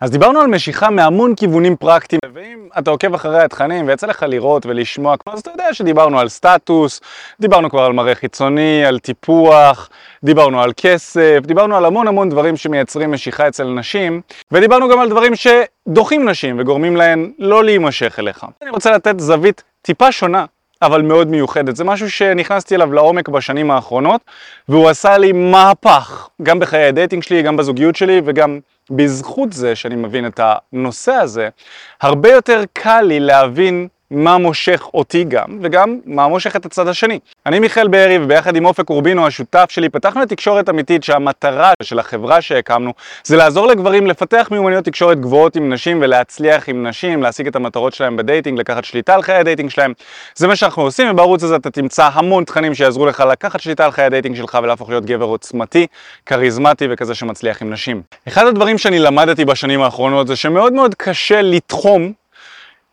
אז 0.00 0.10
דיברנו 0.10 0.40
על 0.40 0.46
משיכה 0.46 0.90
מהמון 0.90 1.34
כיוונים 1.34 1.76
פרקטיים, 1.76 2.20
ואם 2.34 2.68
אתה 2.78 2.90
עוקב 2.90 3.14
אחרי 3.14 3.42
התכנים 3.42 3.88
ויצא 3.88 4.06
לך 4.06 4.24
לראות 4.28 4.66
ולשמוע, 4.66 5.14
אז 5.26 5.40
אתה 5.40 5.50
יודע 5.50 5.74
שדיברנו 5.74 6.18
על 6.18 6.28
סטטוס, 6.28 7.00
דיברנו 7.40 7.70
כבר 7.70 7.82
על 7.82 7.92
מראה 7.92 8.14
חיצוני, 8.14 8.84
על 8.84 8.98
טיפוח, 8.98 9.90
דיברנו 10.24 10.62
על 10.62 10.72
כסף, 10.76 11.38
דיברנו 11.42 11.76
על 11.76 11.84
המון 11.84 12.08
המון 12.08 12.28
דברים 12.28 12.56
שמייצרים 12.56 13.12
משיכה 13.12 13.48
אצל 13.48 13.64
נשים, 13.64 14.20
ודיברנו 14.52 14.88
גם 14.88 15.00
על 15.00 15.08
דברים 15.08 15.32
שדוחים 15.36 16.28
נשים 16.28 16.60
וגורמים 16.60 16.96
להן 16.96 17.30
לא 17.38 17.64
להימשך 17.64 18.16
אליך. 18.18 18.46
אני 18.62 18.70
רוצה 18.70 18.90
לתת 18.90 19.20
זווית 19.20 19.62
טיפה 19.82 20.12
שונה 20.12 20.44
אבל 20.82 21.02
מאוד 21.02 21.28
מיוחדת. 21.28 21.76
זה 21.76 21.84
משהו 21.84 22.10
שנכנסתי 22.10 22.74
אליו 22.74 22.92
לעומק 22.92 23.28
בשנים 23.28 23.70
האחרונות, 23.70 24.20
והוא 24.68 24.88
עשה 24.88 25.18
לי 25.18 25.32
מהפך, 25.32 26.28
גם 26.42 26.58
בחיי 26.58 26.84
הדייטינג 26.84 27.22
שלי, 27.22 27.42
גם 27.42 27.56
בזוגיות 27.56 27.96
שלי, 27.96 28.20
וגם 28.24 28.58
בזכות 28.90 29.52
זה 29.52 29.76
שאני 29.76 29.96
מבין 29.96 30.26
את 30.26 30.40
הנושא 30.42 31.12
הזה, 31.12 31.48
הרבה 32.00 32.32
יותר 32.32 32.62
קל 32.72 33.02
לי 33.02 33.20
להבין 33.20 33.88
מה 34.10 34.38
מושך 34.38 34.82
אותי 34.94 35.24
גם, 35.24 35.58
וגם 35.62 35.98
מה 36.06 36.28
מושך 36.28 36.56
את 36.56 36.66
הצד 36.66 36.88
השני. 36.88 37.18
אני 37.46 37.58
מיכאל 37.58 37.88
בארי, 37.88 38.18
וביחד 38.18 38.56
עם 38.56 38.64
אופק 38.64 38.90
אורבינו, 38.90 39.26
השותף 39.26 39.66
שלי, 39.68 39.88
פתחנו 39.88 40.22
את 40.22 40.28
תקשורת 40.28 40.68
אמיתית 40.68 41.04
שהמטרה 41.04 41.72
של 41.82 41.98
החברה 41.98 42.40
שהקמנו 42.40 42.92
זה 43.24 43.36
לעזור 43.36 43.66
לגברים 43.66 44.06
לפתח 44.06 44.48
מיומנויות 44.50 44.84
תקשורת 44.84 45.20
גבוהות 45.20 45.56
עם 45.56 45.72
נשים 45.72 45.98
ולהצליח 46.02 46.68
עם 46.68 46.86
נשים, 46.86 47.22
להשיג 47.22 47.46
את 47.46 47.56
המטרות 47.56 47.94
שלהם 47.94 48.16
בדייטינג, 48.16 48.58
לקחת 48.58 48.84
שליטה 48.84 49.14
על 49.14 49.22
חיי 49.22 49.34
הדייטינג 49.34 49.70
שלהם. 49.70 49.92
זה 50.34 50.46
מה 50.46 50.56
שאנחנו 50.56 50.82
עושים, 50.82 51.10
ובערוץ 51.10 51.42
הזה 51.42 51.56
אתה 51.56 51.70
תמצא 51.70 52.08
המון 52.12 52.44
תכנים 52.44 52.74
שיעזרו 52.74 53.06
לך 53.06 53.20
לקחת 53.30 53.60
שליטה 53.60 53.84
על 53.84 53.90
חיי 53.90 54.04
הדייטינג 54.04 54.36
שלך 54.36 54.58
ולהפוך 54.62 54.88
להיות 54.88 55.04
גבר 55.04 55.24
עוצמתי, 55.24 55.86
כריזמטי 56.26 56.86
וכזה 56.90 57.14
שמצליח 57.14 57.62
עם 57.62 57.72
נשים. 57.72 58.02
אחד 58.28 58.46
הדברים 58.46 58.78
שאני 58.78 58.98
למדתי 58.98 59.44
בשנים 59.44 59.82
האחרונות 59.82 60.26
זה 60.26 60.36
שמאוד 60.36 60.72
מאוד 60.72 60.94
קשה 60.94 61.42
לתחום 61.42 62.12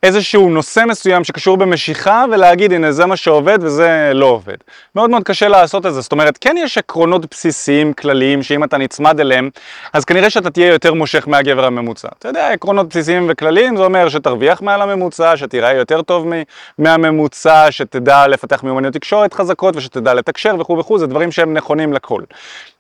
איזשהו 0.06 0.50
נושא 0.50 0.84
מסוים 0.88 1.24
שקשור 1.24 1.58
במשיכה 1.58 2.26
ולהגיד 2.32 2.74
הנה 2.74 2.92
זה 2.92 3.06
מה 3.06 3.18
שעובד 3.18 3.60
וזה 3.62 4.12
לא 4.14 4.26
עובד. 4.26 4.56
מאוד 4.96 5.10
מאוד 5.10 5.24
קשה 5.24 5.48
לעשות 5.48 5.86
את 5.86 5.94
זה, 5.94 6.02
זאת 6.02 6.12
אומרת 6.12 6.38
כן 6.42 6.56
יש 6.60 6.78
עקרונות 6.78 7.26
בסיסיים 7.32 7.94
כלליים 7.94 8.44
שאם 8.44 8.64
אתה 8.64 8.78
נצמד 8.78 9.20
אליהם 9.20 9.50
אז 9.94 10.06
כנראה 10.06 10.30
שאתה 10.30 10.50
תהיה 10.50 10.68
יותר 10.68 10.94
מושך 10.94 11.28
מהגבר 11.28 11.66
הממוצע. 11.66 12.08
אתה 12.20 12.28
יודע, 12.28 12.52
עקרונות 12.52 12.90
בסיסיים 12.90 13.26
וכלליים 13.30 13.78
זה 13.78 13.84
אומר 13.84 14.10
שתרוויח 14.10 14.62
מעל 14.62 14.82
הממוצע, 14.82 15.38
שתיראה 15.38 15.74
יותר 15.74 16.02
טוב 16.02 16.28
מהממוצע, 16.78 17.68
שתדע 17.72 18.28
לפתח 18.28 18.64
מיומנויות 18.64 18.94
תקשורת 18.94 19.34
חזקות 19.34 19.76
ושתדע 19.76 20.14
לתקשר 20.14 20.56
וכו' 20.60 20.78
וכו', 20.78 21.00
זה 21.00 21.08
דברים 21.08 21.32
שהם 21.32 21.54
נכונים 21.54 21.94
לכל. 21.94 22.22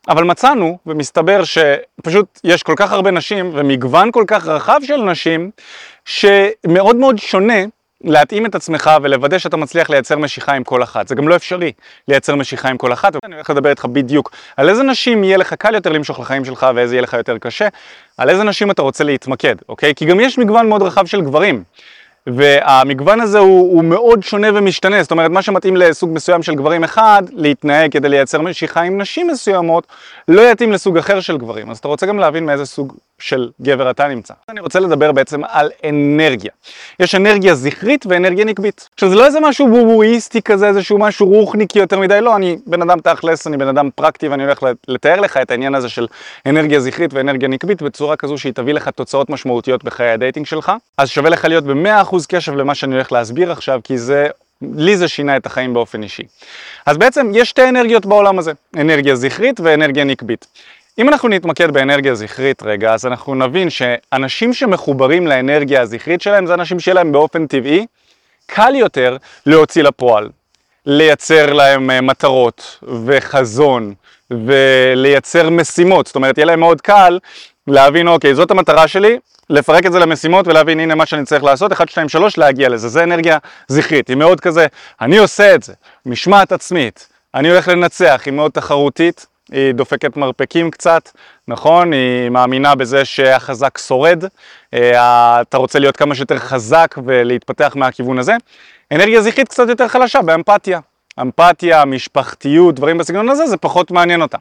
אבל 0.07 0.23
מצאנו, 0.23 0.77
ומסתבר 0.85 1.41
שפשוט 1.43 2.39
יש 2.43 2.63
כל 2.63 2.73
כך 2.75 2.91
הרבה 2.91 3.11
נשים 3.11 3.51
ומגוון 3.53 4.11
כל 4.11 4.23
כך 4.27 4.47
רחב 4.47 4.79
של 4.83 4.97
נשים 4.97 5.51
שמאוד 6.05 6.95
מאוד 6.95 7.17
שונה 7.17 7.63
להתאים 8.01 8.45
את 8.45 8.55
עצמך 8.55 8.91
ולוודא 9.01 9.37
שאתה 9.37 9.57
מצליח 9.57 9.89
לייצר 9.89 10.17
משיכה 10.17 10.53
עם 10.53 10.63
כל 10.63 10.83
אחת. 10.83 11.07
זה 11.07 11.15
גם 11.15 11.27
לא 11.27 11.35
אפשרי 11.35 11.71
לייצר 12.07 12.35
משיכה 12.35 12.69
עם 12.69 12.77
כל 12.77 12.93
אחת, 12.93 13.15
ואני 13.23 13.35
הולך 13.35 13.49
לדבר 13.49 13.69
איתך 13.69 13.85
בדיוק 13.85 14.31
על 14.57 14.69
איזה 14.69 14.83
נשים 14.83 15.23
יהיה 15.23 15.37
לך 15.37 15.53
קל 15.53 15.75
יותר 15.75 15.91
למשוך 15.91 16.19
לחיים 16.19 16.45
שלך 16.45 16.67
ואיזה 16.75 16.95
יהיה 16.95 17.01
לך 17.01 17.13
יותר 17.13 17.37
קשה, 17.37 17.67
על 18.17 18.29
איזה 18.29 18.43
נשים 18.43 18.71
אתה 18.71 18.81
רוצה 18.81 19.03
להתמקד, 19.03 19.55
אוקיי? 19.69 19.95
כי 19.95 20.05
גם 20.05 20.19
יש 20.19 20.37
מגוון 20.37 20.69
מאוד 20.69 20.81
רחב 20.81 21.05
של 21.05 21.21
גברים. 21.21 21.63
והמגוון 22.27 23.21
הזה 23.21 23.39
הוא, 23.39 23.73
הוא 23.75 23.83
מאוד 23.83 24.23
שונה 24.23 24.47
ומשתנה, 24.53 25.01
זאת 25.01 25.11
אומרת 25.11 25.31
מה 25.31 25.41
שמתאים 25.41 25.77
לסוג 25.77 26.11
מסוים 26.13 26.43
של 26.43 26.55
גברים 26.55 26.83
אחד, 26.83 27.23
להתנהג 27.31 27.91
כדי 27.91 28.09
לייצר 28.09 28.41
משיכה 28.41 28.81
עם 28.81 29.01
נשים 29.01 29.27
מסוימות, 29.27 29.87
לא 30.27 30.51
יתאים 30.51 30.71
לסוג 30.71 30.97
אחר 30.97 31.19
של 31.19 31.37
גברים, 31.37 31.69
אז 31.71 31.77
אתה 31.77 31.87
רוצה 31.87 32.05
גם 32.05 32.19
להבין 32.19 32.45
מאיזה 32.45 32.65
סוג 32.65 32.93
של 33.19 33.49
גבר 33.61 33.91
אתה 33.91 34.07
נמצא. 34.07 34.33
אני 34.49 34.59
רוצה 34.59 34.79
לדבר 34.79 35.11
בעצם 35.11 35.41
על 35.47 35.71
אנרגיה. 35.89 36.51
יש 36.99 37.15
אנרגיה 37.15 37.55
זכרית 37.55 38.05
ואנרגיה 38.05 38.45
נקבית. 38.45 38.89
עכשיו 38.93 39.09
זה 39.09 39.15
לא 39.15 39.25
איזה 39.25 39.39
משהו 39.39 39.67
בובואיסטי 39.67 40.41
כזה, 40.41 40.67
איזשהו 40.67 40.97
משהו 40.97 41.27
רוחניקי 41.27 41.79
יותר 41.79 41.99
מדי, 41.99 42.21
לא, 42.21 42.35
אני 42.35 42.57
בן 42.65 42.81
אדם 42.81 42.99
תכלס, 42.99 43.47
אני 43.47 43.57
בן 43.57 43.67
אדם 43.67 43.89
פרקטי 43.95 44.27
ואני 44.27 44.43
הולך 44.43 44.59
לתאר 44.87 45.19
לך 45.19 45.37
את 45.37 45.51
העניין 45.51 45.75
הזה 45.75 45.89
של 45.89 46.07
אנרגיה 46.45 46.79
זכרית 46.79 47.13
ואנרגיה 47.13 47.47
נקבית 47.47 47.81
בצורה 47.81 48.15
כזו 48.15 48.37
שהיא 48.37 48.53
תביא 48.53 48.73
לך 48.73 48.89
תוצאות 48.89 49.29
משמעותיות 49.29 49.83
בחיי 49.83 50.09
הדייטינג 50.09 50.45
שלך. 50.45 50.71
אז 50.97 51.09
שווה 51.09 51.29
לך 51.29 51.45
להיות 51.45 51.63
ב-100% 51.63 52.15
קשב 52.29 52.55
למה 52.55 52.75
שאני 52.75 52.93
הולך 52.95 53.11
להסביר 53.11 53.51
עכשיו, 53.51 53.79
כי 53.83 53.97
זה 53.97 54.27
לי 54.61 54.97
זה 54.97 55.07
שינה 55.07 55.37
את 55.37 55.45
החיים 55.45 55.73
באופן 55.73 56.03
אישי. 56.03 56.23
אז 56.85 56.97
בעצם 56.97 57.31
יש 57.33 57.49
שתי 57.49 57.69
אנרגיות 57.69 58.05
בעולם 58.05 58.39
הזה, 58.39 58.51
אנרגיה 58.77 59.15
זכרית 59.15 59.59
ואנרגיה 59.59 60.03
נקבית. 60.03 60.47
אם 60.99 61.09
אנחנו 61.09 61.29
נתמקד 61.29 61.71
באנרגיה 61.71 62.15
זכרית 62.15 62.63
רגע, 62.63 62.93
אז 62.93 63.05
אנחנו 63.05 63.35
נבין 63.35 63.69
שאנשים 63.69 64.53
שמחוברים 64.53 65.27
לאנרגיה 65.27 65.81
הזכרית 65.81 66.21
שלהם 66.21 66.45
זה 66.45 66.53
אנשים 66.53 66.79
שיהיה 66.79 66.95
להם 66.95 67.11
באופן 67.11 67.47
טבעי 67.47 67.85
קל 68.45 68.75
יותר 68.75 69.17
להוציא 69.45 69.83
לפועל, 69.83 70.29
לייצר 70.85 71.53
להם 71.53 71.91
אה, 71.91 72.01
מטרות 72.01 72.79
וחזון 73.05 73.93
ולייצר 74.31 75.49
משימות, 75.49 76.07
זאת 76.07 76.15
אומרת 76.15 76.37
יהיה 76.37 76.45
להם 76.45 76.59
מאוד 76.59 76.81
קל 76.81 77.19
להבין 77.67 78.07
אוקיי 78.07 78.35
זאת 78.35 78.51
המטרה 78.51 78.87
שלי, 78.87 79.19
לפרק 79.49 79.85
את 79.85 79.91
זה 79.91 79.99
למשימות 79.99 80.47
ולהבין 80.47 80.79
הנה 80.79 80.95
מה 80.95 81.05
שאני 81.05 81.25
צריך 81.25 81.43
לעשות, 81.43 81.71
1, 81.71 81.89
2, 81.89 82.09
3 82.09 82.37
להגיע 82.37 82.69
לזה, 82.69 82.87
זה 82.89 83.03
אנרגיה 83.03 83.37
זכרית, 83.67 84.07
היא 84.07 84.17
מאוד 84.17 84.41
כזה, 84.41 84.67
אני 85.01 85.17
עושה 85.17 85.55
את 85.55 85.63
זה, 85.63 85.73
משמעת 86.05 86.51
עצמית, 86.51 87.07
אני 87.33 87.49
הולך 87.49 87.67
לנצח, 87.67 88.21
היא 88.25 88.33
מאוד 88.33 88.51
תחרותית 88.51 89.25
היא 89.51 89.71
דופקת 89.71 90.17
מרפקים 90.17 90.71
קצת, 90.71 91.09
נכון? 91.47 91.93
היא 91.93 92.29
מאמינה 92.29 92.75
בזה 92.75 93.05
שהחזק 93.05 93.77
שורד, 93.77 94.23
אה, 94.73 95.41
אתה 95.41 95.57
רוצה 95.57 95.79
להיות 95.79 95.97
כמה 95.97 96.15
שיותר 96.15 96.37
חזק 96.37 96.95
ולהתפתח 97.05 97.73
מהכיוון 97.75 98.19
הזה. 98.19 98.33
אנרגיה 98.91 99.21
זכרית 99.21 99.47
קצת 99.47 99.69
יותר 99.69 99.87
חלשה 99.87 100.21
באמפתיה. 100.21 100.79
אמפתיה, 101.21 101.85
משפחתיות, 101.85 102.75
דברים 102.75 102.97
בסגנון 102.97 103.29
הזה, 103.29 103.47
זה 103.47 103.57
פחות 103.57 103.91
מעניין 103.91 104.21
אותה. 104.21 104.37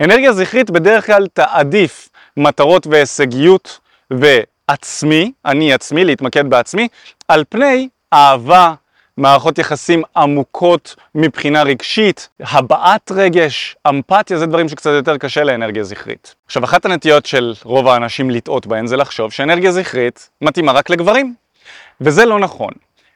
אנרגיה 0.00 0.32
זכרית 0.32 0.70
בדרך 0.70 1.06
כלל 1.06 1.26
תעדיף 1.32 2.08
מטרות 2.36 2.86
והישגיות 2.86 3.78
ועצמי, 4.10 5.32
אני 5.44 5.72
עצמי, 5.72 6.04
להתמקד 6.04 6.50
בעצמי, 6.50 6.88
על 7.28 7.44
פני 7.48 7.88
אהבה, 8.12 8.74
מערכות 9.18 9.58
יחסים 9.58 10.02
עמוקות 10.16 10.96
מבחינה 11.14 11.62
רגשית, 11.62 12.28
הבעת 12.40 13.12
רגש, 13.14 13.76
אמפתיה, 13.88 14.38
זה 14.38 14.46
דברים 14.46 14.68
שקצת 14.68 14.90
יותר 14.90 15.16
קשה 15.16 15.44
לאנרגיה 15.44 15.84
זכרית. 15.84 16.34
עכשיו, 16.46 16.64
אחת 16.64 16.84
הנטיות 16.84 17.26
של 17.26 17.54
רוב 17.62 17.88
האנשים 17.88 18.30
לטעות 18.30 18.66
בהן 18.66 18.86
זה 18.86 18.96
לחשוב 18.96 19.32
שאנרגיה 19.32 19.72
זכרית 19.72 20.30
מתאימה 20.40 20.72
רק 20.72 20.90
לגברים, 20.90 21.34
וזה 22.00 22.24
לא 22.24 22.38
נכון. 22.38 22.70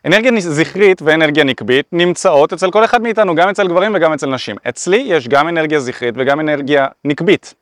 אנרגיה 0.05 0.33
זכרית 0.39 1.03
ואנרגיה 1.03 1.45
נקבית 1.45 1.87
נמצאות 1.93 2.53
אצל 2.53 2.71
כל 2.71 2.85
אחד 2.85 3.03
מאיתנו, 3.03 3.35
גם 3.35 3.49
אצל 3.49 3.69
גברים 3.69 3.93
וגם 3.95 4.13
אצל 4.13 4.27
נשים. 4.27 4.57
אצלי 4.69 4.97
יש 4.97 5.29
גם 5.29 5.49
אנרגיה 5.49 5.81
זכרית 5.81 6.15
וגם 6.19 6.41
אנרגיה 6.41 6.87
נקבית. 7.05 7.55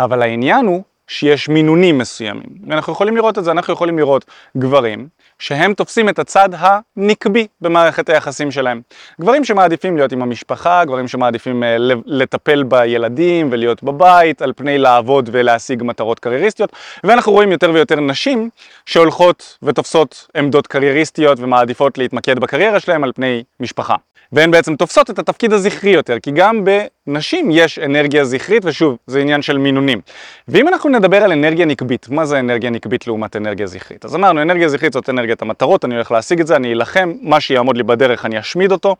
אבל 0.00 0.22
העניין 0.22 0.66
הוא 0.66 0.82
שיש 1.08 1.48
מינונים 1.48 1.98
מסוימים. 1.98 2.48
ואנחנו 2.68 2.92
יכולים 2.92 3.16
לראות 3.16 3.38
את 3.38 3.44
זה, 3.44 3.50
אנחנו 3.50 3.72
יכולים 3.72 3.98
לראות 3.98 4.24
גברים 4.56 5.08
שהם 5.38 5.74
תופסים 5.74 6.08
את 6.08 6.18
הצד 6.18 6.48
הנקבי 6.52 7.46
במערכת 7.60 8.08
היחסים 8.08 8.50
שלהם. 8.50 8.80
גברים 9.20 9.44
שמעדיפים 9.44 9.96
להיות 9.96 10.12
עם 10.12 10.22
המשפחה, 10.22 10.84
גברים 10.84 11.08
שמעדיפים 11.08 11.62
אה, 11.62 11.76
לטפל 12.06 12.62
בילדים 12.62 13.48
ולהיות 13.52 13.82
בבית, 13.82 14.42
על 14.42 14.52
פני 14.56 14.78
לעבוד 14.78 15.28
ולהשיג 15.32 15.82
מטרות 15.82 16.18
קרייריסטיות, 16.18 16.72
ואנחנו 17.04 17.32
רואים 17.32 17.52
יותר 17.52 17.70
ויותר 17.74 18.00
נשים 18.00 18.50
שהולכות 18.86 19.58
ותופסות 19.62 20.26
עמדות 20.36 20.66
קרייריסטיות 20.66 21.40
ומעדיפות 21.40 21.98
להתמקד 21.98 22.38
בקריירה 22.38 22.80
שלהם 22.80 23.04
על 23.04 23.12
פני 23.14 23.42
משפחה. 23.60 23.94
והן 24.32 24.50
בעצם 24.50 24.76
תופסות 24.76 25.10
את 25.10 25.18
התפקיד 25.18 25.52
הזכרי 25.52 25.90
יותר, 25.90 26.18
כי 26.22 26.30
גם 26.30 26.64
בנשים 27.06 27.50
יש 27.50 27.78
אנרגיה 27.78 28.24
זכרית, 28.24 28.64
ושוב, 28.64 28.96
זה 29.06 29.20
עניין 29.20 29.42
של 29.42 29.58
מינונים. 29.58 30.00
ואם 30.48 30.68
אנחנו 30.68 30.90
נדבר 30.90 31.16
על 31.16 31.32
אנרגיה 31.32 31.66
נקבית, 31.66 32.08
מה 32.08 32.24
זה 32.24 32.38
אנרגיה 32.38 32.70
נקבית 32.70 33.06
לעומת 33.06 33.36
אנרגיה 33.36 33.66
זכרית? 33.66 34.04
אז 34.04 34.14
אמרנו, 34.14 34.42
אנרגיה 34.42 34.68
זכרית 34.68 34.92
זאת 34.92 35.08
אנרגיית 35.08 35.42
המטרות, 35.42 35.84
אני 35.84 35.94
הולך 35.94 36.10
להשיג 36.10 36.40
את 36.40 36.46
זה, 36.46 36.56
אני 36.56 36.72
אלחם, 36.72 37.12
מה 37.20 37.40
שיעמוד 37.40 37.76
לי 37.76 37.82
בדרך 37.82 38.24
אני 38.24 38.40
אשמיד 38.40 38.72
אותו. 38.72 38.96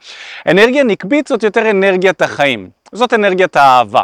אנרגיה 0.48 0.84
נקבית 0.84 1.26
זאת 1.26 1.42
יותר 1.42 1.70
אנרגיית 1.70 2.22
החיים, 2.22 2.70
זאת 2.92 3.14
אנרגיית 3.14 3.56
האהבה. 3.56 4.02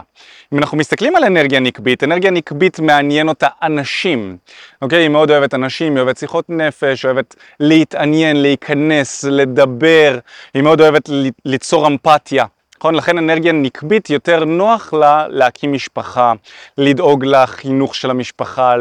אם 0.53 0.59
אנחנו 0.59 0.79
מסתכלים 0.79 1.17
על 1.17 1.25
אנרגיה 1.25 1.61
נקבית, 1.61 2.05
אנרגיה 2.05 2.31
נקבית 2.31 2.81
מעניין 2.81 3.29
אותה 3.29 3.49
אנשים, 3.63 4.37
אוקיי? 4.83 4.99
היא 4.99 5.09
מאוד 5.09 5.31
אוהבת 5.31 5.55
אנשים, 5.55 5.97
היא 5.97 6.03
אוהבת 6.03 6.17
שיחות 6.17 6.51
נפש, 6.51 7.05
אוהבת 7.05 7.35
להתעניין, 7.61 8.43
להיכנס, 8.43 9.25
לדבר, 9.25 10.19
היא 10.55 10.63
מאוד 10.63 10.81
אוהבת 10.81 11.11
ליצור 11.45 11.87
אמפתיה. 11.87 12.45
נכון? 12.79 12.95
לכן 12.95 13.19
אנרגיה 13.19 13.53
נקבית 13.53 14.11
יותר 14.11 14.45
נוח 14.45 14.93
לה 14.93 15.27
להקים 15.29 15.73
משפחה, 15.73 16.33
לדאוג 16.79 17.25
לחינוך 17.25 17.95
של 17.95 18.11
המשפחה, 18.11 18.75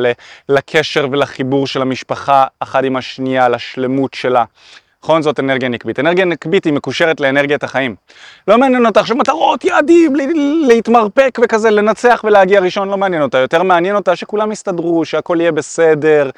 לקשר 0.50 1.08
ולחיבור 1.12 1.68
של 1.68 1.82
המשפחה 1.82 2.46
אחת 2.60 2.84
עם 2.84 2.96
השנייה, 2.96 3.50
לשלמות 3.50 4.14
שלה. 4.14 4.44
נכון? 5.04 5.22
זאת 5.22 5.40
אנרגיה 5.40 5.70
נקבית. 5.70 6.00
אנרגיה 6.00 6.26
נקבית 6.26 6.66
היא 6.66 6.74
מקושרת 6.74 7.20
לאנרגיית 7.20 7.64
החיים. 7.64 7.96
לא 8.48 8.58
מעניין 8.58 8.86
אותה 8.86 9.00
עכשיו 9.00 9.18
מטרות, 9.18 9.66
יעדים, 9.66 10.14
להתמרפק 10.68 11.40
וכזה, 11.44 11.70
לנצח 11.72 12.22
ולהגיע 12.24 12.60
ראשון, 12.60 12.90
לא 12.90 12.98
מעניין 12.98 13.22
אותה. 13.22 13.38
יותר 13.38 13.64
מעניין 13.64 13.96
אותה 13.96 14.16
שכולם 14.16 14.52
יסתדרו, 14.52 15.06
שהכל 15.06 15.38
יהיה 15.40 15.52
בסדר, 15.52 16.30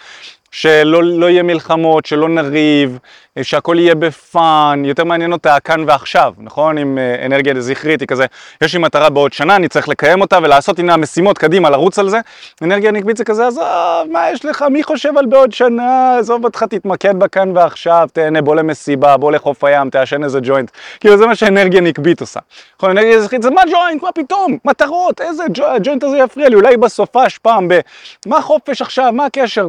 שלא 0.51 1.03
לא 1.03 1.29
יהיה 1.29 1.43
מלחמות, 1.43 2.05
שלא 2.05 2.29
נריב, 2.29 2.99
שהכל 3.41 3.75
יהיה 3.79 3.95
בפאן, 3.95 4.81
יותר 4.85 5.03
מעניין 5.03 5.31
אותה 5.31 5.59
כאן 5.59 5.83
ועכשיו, 5.87 6.33
נכון? 6.37 6.77
עם 6.77 6.97
אה, 6.97 7.25
אנרגיה 7.25 7.53
זכרית, 7.61 7.99
היא 7.99 8.07
כזה, 8.07 8.25
יש 8.61 8.73
לי 8.73 8.79
מטרה 8.79 9.09
בעוד 9.09 9.33
שנה, 9.33 9.55
אני 9.55 9.67
צריך 9.67 9.89
לקיים 9.89 10.21
אותה 10.21 10.37
ולעשות, 10.43 10.79
הנה 10.79 10.93
המשימות, 10.93 11.37
קדימה, 11.37 11.69
לרוץ 11.69 11.99
על 11.99 12.09
זה. 12.09 12.19
אנרגיה 12.61 12.91
נקבית 12.91 13.17
זה 13.17 13.23
כזה, 13.23 13.47
עזוב, 13.47 13.63
מה 14.11 14.29
יש 14.31 14.45
לך, 14.45 14.65
מי 14.71 14.83
חושב 14.83 15.17
על 15.17 15.25
בעוד 15.25 15.51
שנה, 15.51 16.17
עזוב 16.17 16.45
אותך, 16.45 16.63
תתמקד 16.63 17.19
בכאן 17.19 17.57
ועכשיו, 17.57 18.07
תהנה, 18.13 18.41
בוא 18.41 18.55
למסיבה, 18.55 19.17
בוא 19.17 19.31
לחוף 19.31 19.63
הים, 19.63 19.89
תעשן 19.89 20.23
איזה 20.23 20.39
ג'וינט. 20.43 20.71
כאילו 20.99 21.17
זה 21.17 21.25
מה 21.25 21.35
שאנרגיה 21.35 21.81
נקבית 21.81 22.21
עושה. 22.21 22.39
נכון, 22.77 22.89
אנרגיה 22.89 23.21
זכרית 23.21 23.41
זה 23.41 23.49
מה 23.49 23.61
ג'וינט, 23.71 24.03
מה 24.03 24.11
פתאום, 24.11 24.57
מטרות, 24.65 25.21
איזה 25.21 25.43
ג'וינט 25.83 26.03
הזה 26.03 26.17
יפריע 26.17 26.49
לי, 26.49 26.55
אולי 26.55 26.77
בסופש 26.77 27.37
פעם 27.37 27.67
ב... 27.67 27.79
מה 28.25 28.41
חופש 28.41 28.81
עכשיו, 28.81 29.11
מה 29.13 29.25
הקשר? 29.25 29.67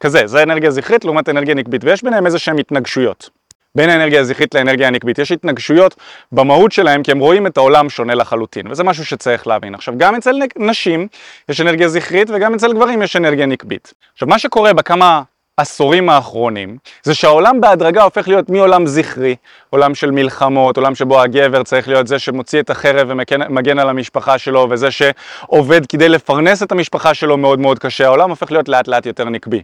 כזה, 0.00 0.26
זה 0.26 0.42
אנרגיה 0.42 0.70
זכרית 0.70 1.04
לעומת 1.04 1.28
אנרגיה 1.28 1.54
נקבית, 1.54 1.84
ויש 1.84 2.02
ביניהם 2.02 2.26
איזה 2.26 2.38
שהן 2.38 2.58
התנגשויות. 2.58 3.30
בין 3.74 3.90
האנרגיה 3.90 4.20
הזכרית 4.20 4.54
לאנרגיה 4.54 4.88
הנקבית. 4.88 5.18
יש 5.18 5.32
התנגשויות 5.32 5.94
במהות 6.32 6.72
שלהם 6.72 7.02
כי 7.02 7.10
הם 7.10 7.18
רואים 7.18 7.46
את 7.46 7.56
העולם 7.56 7.90
שונה 7.90 8.14
לחלוטין, 8.14 8.66
וזה 8.70 8.84
משהו 8.84 9.04
שצריך 9.04 9.46
להבין. 9.46 9.74
עכשיו, 9.74 9.94
גם 9.96 10.14
אצל 10.14 10.36
נשים 10.56 11.08
יש 11.48 11.60
אנרגיה 11.60 11.88
זכרית 11.88 12.30
וגם 12.30 12.54
אצל 12.54 12.72
גברים 12.72 13.02
יש 13.02 13.16
אנרגיה 13.16 13.46
נקבית. 13.46 13.94
עכשיו, 14.12 14.28
מה 14.28 14.38
שקורה 14.38 14.72
בכמה 14.72 15.22
העשורים 15.58 16.08
האחרונים, 16.08 16.78
זה 17.02 17.14
שהעולם 17.14 17.60
בהדרגה 17.60 18.02
הופך 18.02 18.28
להיות 18.28 18.48
מעולם 18.48 18.86
זכרי, 18.86 19.36
עולם 19.70 19.94
של 19.94 20.10
מלחמות, 20.10 20.76
עולם 20.76 20.94
שבו 20.94 21.20
הגבר 21.20 21.62
צריך 21.62 21.88
להיות 21.88 22.06
זה 22.06 22.18
שמוציא 22.18 22.60
את 22.60 22.70
החרב 22.70 23.08
ומגן 23.10 23.78
על 23.78 23.88
המשפחה 23.88 24.38
שלו, 24.38 24.66
וזה 24.70 24.88
שעובד 24.90 25.86
כדי 25.86 26.08
לפרנס 26.08 26.62
את 26.62 26.72
המשפחה 26.72 27.14
שלו 27.14 27.36
מאוד 27.36 27.60
מאוד 27.60 27.78
קשה, 27.78 28.06
העולם 28.06 28.30
הופך 28.30 28.52
להיות 28.52 28.68
לאט 28.68 28.88
לאט 28.88 29.06
יותר 29.06 29.24
נקבי. 29.24 29.62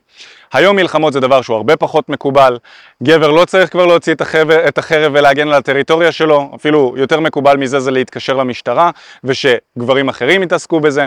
היום 0.52 0.76
מלחמות 0.76 1.12
זה 1.12 1.20
דבר 1.20 1.42
שהוא 1.42 1.56
הרבה 1.56 1.76
פחות 1.76 2.08
מקובל, 2.08 2.58
גבר 3.02 3.30
לא 3.30 3.44
צריך 3.44 3.70
כבר 3.70 3.86
להוציא 3.86 4.14
את 4.14 4.20
החרב, 4.20 4.50
את 4.50 4.78
החרב 4.78 5.12
ולהגן 5.14 5.48
על 5.48 5.54
הטריטוריה 5.54 6.12
שלו, 6.12 6.50
אפילו 6.54 6.94
יותר 6.96 7.20
מקובל 7.20 7.56
מזה 7.56 7.80
זה 7.80 7.90
להתקשר 7.90 8.34
למשטרה, 8.34 8.90
ושגברים 9.24 10.08
אחרים 10.08 10.42
יתעסקו 10.42 10.80
בזה. 10.80 11.06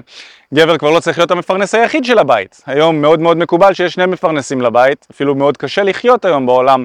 גבר 0.53 0.77
כבר 0.77 0.91
לא 0.91 0.99
צריך 0.99 1.17
להיות 1.17 1.31
המפרנס 1.31 1.75
היחיד 1.75 2.05
של 2.05 2.19
הבית. 2.19 2.61
היום 2.65 3.01
מאוד 3.01 3.19
מאוד 3.19 3.37
מקובל 3.37 3.73
שיש 3.73 3.93
שני 3.93 4.05
מפרנסים 4.05 4.61
לבית, 4.61 5.07
אפילו 5.11 5.35
מאוד 5.35 5.57
קשה 5.57 5.83
לחיות 5.83 6.25
היום 6.25 6.45
בעולם 6.45 6.83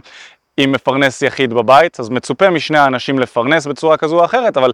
עם 0.63 0.73
מפרנס 0.73 1.23
יחיד 1.23 1.55
בבית, 1.55 2.01
אז 2.01 2.09
מצופה 2.09 2.51
משני 2.51 2.79
האנשים 2.79 3.19
לפרנס 3.19 3.67
בצורה 3.67 3.97
כזו 3.97 4.21
או 4.21 4.25
אחרת, 4.25 4.57
אבל 4.57 4.71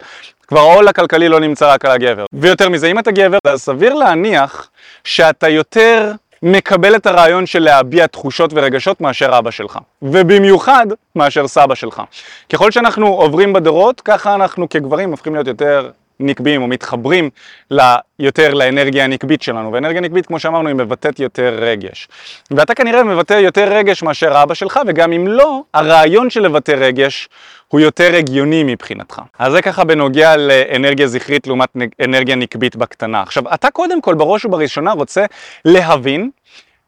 כבר 0.46 0.60
העול 0.60 0.88
הכלכלי 0.88 1.28
לא 1.28 1.40
נמצא 1.40 1.72
רק 1.72 1.84
על 1.84 1.90
הגבר. 1.90 2.24
ויותר 2.32 2.68
מזה, 2.68 2.86
אם 2.86 2.98
אתה 2.98 3.10
גבר, 3.10 3.38
אז 3.44 3.62
סביר 3.62 3.94
להניח 3.94 4.70
שאתה 5.04 5.48
יותר 5.48 6.12
מקבל 6.42 6.96
את 6.96 7.06
הרעיון 7.06 7.46
של 7.46 7.62
להביע 7.62 8.06
תחושות 8.06 8.50
ורגשות 8.54 9.00
מאשר 9.00 9.38
אבא 9.38 9.50
שלך, 9.50 9.78
ובמיוחד 10.02 10.86
מאשר 11.16 11.48
סבא 11.48 11.74
שלך. 11.74 12.02
ככל 12.52 12.70
שאנחנו 12.70 13.06
עוברים 13.06 13.52
בדורות, 13.52 14.00
ככה 14.00 14.34
אנחנו 14.34 14.68
כגברים 14.68 15.10
הופכים 15.10 15.34
להיות 15.34 15.46
יותר 15.46 15.90
נקביים 16.20 16.62
או 16.62 16.66
מתחברים 16.66 17.30
יותר 18.18 18.54
לאנרגיה 18.54 19.04
הנקבית 19.04 19.42
שלנו, 19.42 19.72
ואנרגיה 19.72 20.00
נקבית 20.00 20.26
כמו 20.26 20.38
שאמרנו 20.38 20.68
היא 20.68 20.76
מבטאת 20.76 21.20
יותר 21.20 21.58
רגש. 21.60 22.08
ואתה 22.50 22.74
כנראה 22.74 23.02
מבטא 23.04 23.34
יותר 23.34 23.72
רגש 23.72 24.02
מאשר 24.02 24.42
אבא 24.42 24.54
שלך, 24.54 24.80
וגם 24.86 25.12
אם 25.12 25.28
לא, 25.28 25.62
הרעיון 25.74 26.30
של 26.30 26.40
לבטא 26.40 26.72
רגש 26.72 27.28
הוא 27.68 27.80
יותר 27.80 28.14
הגיוני 28.14 28.62
מבחינתך. 28.62 29.22
אז 29.38 29.52
זה 29.52 29.62
ככה 29.62 29.84
בנוגע 29.84 30.36
לאנרגיה 30.36 31.06
זכרית 31.06 31.46
לעומת 31.46 31.68
אנרגיה 32.04 32.36
נקבית 32.36 32.76
בקטנה. 32.76 33.22
עכשיו, 33.22 33.54
אתה 33.54 33.70
קודם 33.70 34.00
כל 34.00 34.14
בראש 34.14 34.44
ובראשונה 34.44 34.92
רוצה 34.92 35.24
להבין 35.64 36.30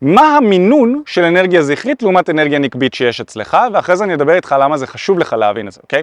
מה 0.03 0.37
המינון 0.37 1.03
של 1.07 1.25
אנרגיה 1.25 1.63
זכרית 1.63 2.03
לעומת 2.03 2.31
אנרגיה 2.31 2.59
נקבית 2.59 2.95
שיש 2.95 3.21
אצלך, 3.21 3.57
ואחרי 3.73 3.97
זה 3.97 4.05
אני 4.05 4.15
אדבר 4.15 4.35
איתך 4.35 4.55
למה 4.61 4.77
זה 4.77 4.87
חשוב 4.87 5.19
לך 5.19 5.33
להבין 5.33 5.69
את 5.69 5.73
זה, 5.73 5.81
אוקיי? 5.83 6.03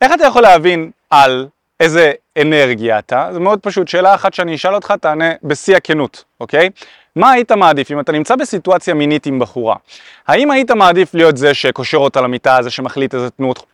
איך 0.00 0.12
אתה 0.12 0.24
יכול 0.24 0.42
להבין 0.42 0.90
על 1.10 1.46
איזה 1.80 2.12
אנרגיה 2.40 2.98
אתה? 2.98 3.28
זה 3.32 3.40
מאוד 3.40 3.58
פשוט, 3.60 3.88
שאלה 3.88 4.14
אחת 4.14 4.34
שאני 4.34 4.54
אשאל 4.54 4.74
אותך, 4.74 4.94
תענה 5.00 5.32
בשיא 5.42 5.76
הכנות, 5.76 6.24
אוקיי? 6.40 6.70
מה 7.16 7.30
היית 7.30 7.52
מעדיף 7.52 7.90
אם 7.90 8.00
אתה 8.00 8.12
נמצא 8.12 8.36
בסיטואציה 8.36 8.94
מינית 8.94 9.26
עם 9.26 9.38
בחורה? 9.38 9.76
האם 10.28 10.50
היית 10.50 10.70
מעדיף 10.70 11.14
להיות 11.14 11.36
זה 11.36 11.54
שקושר 11.54 11.98
אותה 11.98 12.20
למיטה, 12.20 12.58
זה 12.62 12.70
שמחליט 12.70 13.14
איזה 13.14 13.28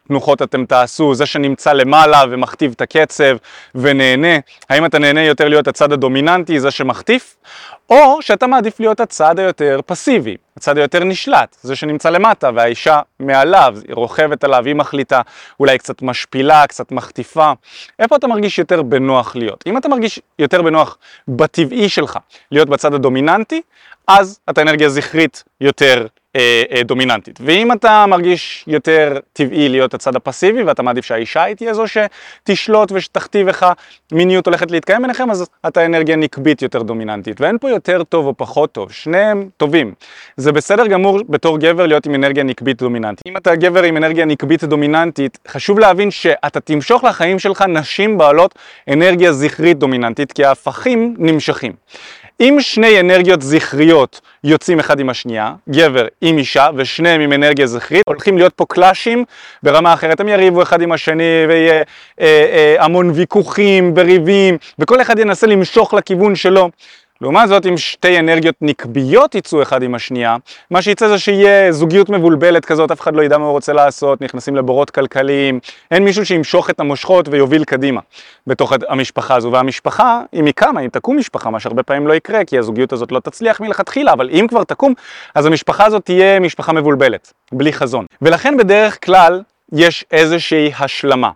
תנוחות 0.08 0.42
אתם 0.42 0.66
תעשו, 0.66 1.14
זה 1.14 1.26
שנמצא 1.26 1.72
למעלה 1.72 2.22
ומכתיב 2.30 2.72
את 2.76 2.80
הקצב 2.80 3.36
ונהנה? 3.74 4.36
האם 4.70 4.84
אתה 4.84 4.98
נהנה 4.98 5.22
יותר 5.22 5.48
להיות 5.48 5.68
הצד 5.68 5.92
הדומיננטי, 5.92 6.60
זה 6.60 6.70
שמחטיף? 6.70 7.36
או 7.90 8.22
שאתה 8.22 8.46
מעדיף 8.46 8.80
להיות 8.80 9.00
הצד 9.00 9.38
היותר 9.38 9.80
פסיבי, 9.86 10.36
הצד 10.56 10.78
היותר 10.78 11.04
נשלט, 11.04 11.56
זה 11.62 11.76
שנמצא 11.76 12.10
למטה 12.10 12.50
והאישה 12.54 13.00
מעליו, 13.20 13.76
היא 13.88 13.94
רוכבת 13.94 14.44
עליו, 14.44 14.64
היא 14.66 14.74
מחליטה, 14.74 15.20
אולי 15.60 15.78
קצת 15.78 16.02
משפילה, 16.02 16.66
קצת 16.66 16.92
מחטיפה. 16.92 17.52
איפה 17.98 18.16
אתה 18.16 18.26
מרגיש 18.26 18.58
יותר 18.58 18.82
בנוח 18.82 19.36
להיות? 19.36 19.64
אם 19.66 19.78
אתה 19.78 19.88
מרגיש 19.88 20.20
יותר 20.38 20.62
בנוח 20.62 20.98
בטבעי 21.28 21.88
שלך 21.88 22.18
להיות 22.50 22.68
בצד 22.68 22.94
הדומיננטי, 22.94 23.62
אז 24.08 24.40
אתה 24.50 24.62
אנרגיה 24.62 24.88
זכרית 24.88 25.44
יותר 25.60 26.06
דומיננטית. 26.84 27.38
ואם 27.44 27.72
אתה 27.72 28.04
מרגיש 28.08 28.64
יותר 28.66 29.18
טבעי 29.32 29.68
להיות 29.68 29.94
הצד 29.94 30.16
הפסיבי 30.16 30.62
ואתה 30.62 30.82
מעדיף 30.82 31.04
שהאישה 31.04 31.42
היא 31.42 31.56
תהיה 31.56 31.74
זו 31.74 31.84
שתשלוט 31.86 32.92
ושתכתיב 32.92 33.48
איך 33.48 33.66
המיניות 34.12 34.46
הולכת 34.46 34.70
להתקיים 34.70 35.02
ביניכם, 35.02 35.30
אז 35.30 35.46
אתה 35.68 35.86
אנרגיה 35.86 36.16
נקבית 36.16 36.62
יותר 36.62 36.82
דומיננטית. 36.82 37.40
ואין 37.40 37.58
פה 37.58 37.70
יותר 37.70 38.02
טוב 38.02 38.26
או 38.26 38.36
פחות 38.36 38.72
טוב, 38.72 38.92
שניהם 38.92 39.48
טובים. 39.56 39.94
זה 40.36 40.52
בסדר 40.52 40.86
גמור 40.86 41.20
בתור 41.28 41.58
גבר 41.58 41.86
להיות 41.86 42.06
עם 42.06 42.14
אנרגיה 42.14 42.44
נקבית 42.44 42.78
דומיננטית. 42.78 43.26
אם 43.26 43.36
אתה 43.36 43.56
גבר 43.56 43.82
עם 43.82 43.96
אנרגיה 43.96 44.24
נקבית 44.24 44.64
דומיננטית, 44.64 45.38
חשוב 45.48 45.78
להבין 45.78 46.10
שאתה 46.10 46.60
תמשוך 46.60 47.04
לחיים 47.04 47.38
שלך 47.38 47.62
נשים 47.68 48.18
בעלות 48.18 48.54
אנרגיה 48.92 49.32
זכרית 49.32 49.78
דומיננטית, 49.78 50.32
כי 50.32 50.44
ההפכים 50.44 51.14
נמשכים. 51.18 51.72
אם 52.40 52.56
שני 52.60 53.00
אנרגיות 53.00 53.42
זכריות 53.42 54.20
יוצאים 54.44 54.78
אחד 54.78 55.00
עם 55.00 55.08
השנייה, 55.08 55.52
גבר 55.68 56.06
עם 56.20 56.38
אישה, 56.38 56.68
ושניהם 56.76 57.20
עם 57.20 57.32
אנרגיה 57.32 57.66
זכרית, 57.66 58.02
הולכים 58.06 58.38
להיות 58.38 58.52
פה 58.52 58.64
קלאשים 58.68 59.24
ברמה 59.62 59.94
אחרת, 59.94 60.20
הם 60.20 60.28
יריבו 60.28 60.62
אחד 60.62 60.82
עם 60.82 60.92
השני, 60.92 61.44
ויהיה 61.48 61.74
אה, 61.74 61.82
אה, 62.20 62.76
המון 62.78 63.10
ויכוחים 63.14 63.92
וריבים, 63.96 64.58
וכל 64.78 65.00
אחד 65.00 65.18
ינסה 65.18 65.46
למשוך 65.46 65.94
לכיוון 65.94 66.34
שלו. 66.34 66.70
לעומת 67.20 67.48
זאת, 67.48 67.66
אם 67.66 67.76
שתי 67.76 68.18
אנרגיות 68.18 68.54
נקביות 68.60 69.34
יצאו 69.34 69.62
אחד 69.62 69.82
עם 69.82 69.94
השנייה, 69.94 70.36
מה 70.70 70.82
שיצא 70.82 71.08
זה 71.08 71.18
שיהיה 71.18 71.72
זוגיות 71.72 72.08
מבולבלת 72.08 72.64
כזאת, 72.64 72.90
אף 72.90 73.00
אחד 73.00 73.14
לא 73.14 73.22
ידע 73.22 73.38
מה 73.38 73.44
הוא 73.44 73.52
רוצה 73.52 73.72
לעשות, 73.72 74.20
נכנסים 74.20 74.56
לבורות 74.56 74.90
כלכליים, 74.90 75.60
אין 75.90 76.04
מישהו 76.04 76.26
שימשוך 76.26 76.70
את 76.70 76.80
המושכות 76.80 77.28
ויוביל 77.28 77.64
קדימה 77.64 78.00
בתוך 78.46 78.72
המשפחה 78.88 79.36
הזו. 79.36 79.52
והמשפחה, 79.52 80.20
אם 80.34 80.46
היא 80.46 80.54
קמה, 80.56 80.80
אם 80.80 80.88
תקום 80.88 81.16
משפחה, 81.16 81.50
מה 81.50 81.60
שהרבה 81.60 81.82
פעמים 81.82 82.06
לא 82.06 82.14
יקרה, 82.14 82.44
כי 82.44 82.58
הזוגיות 82.58 82.92
הזאת 82.92 83.12
לא 83.12 83.20
תצליח 83.20 83.60
מלכתחילה, 83.60 84.12
אבל 84.12 84.30
אם 84.30 84.46
כבר 84.48 84.64
תקום, 84.64 84.94
אז 85.34 85.46
המשפחה 85.46 85.84
הזאת 85.86 86.04
תהיה 86.04 86.40
משפחה 86.40 86.72
מבולבלת, 86.72 87.32
בלי 87.52 87.72
חזון. 87.72 88.06
ולכן 88.22 88.56
בדרך 88.56 89.04
כלל 89.04 89.42
יש 89.72 90.04
איזושהי 90.10 90.72
השלמה. 90.78 91.30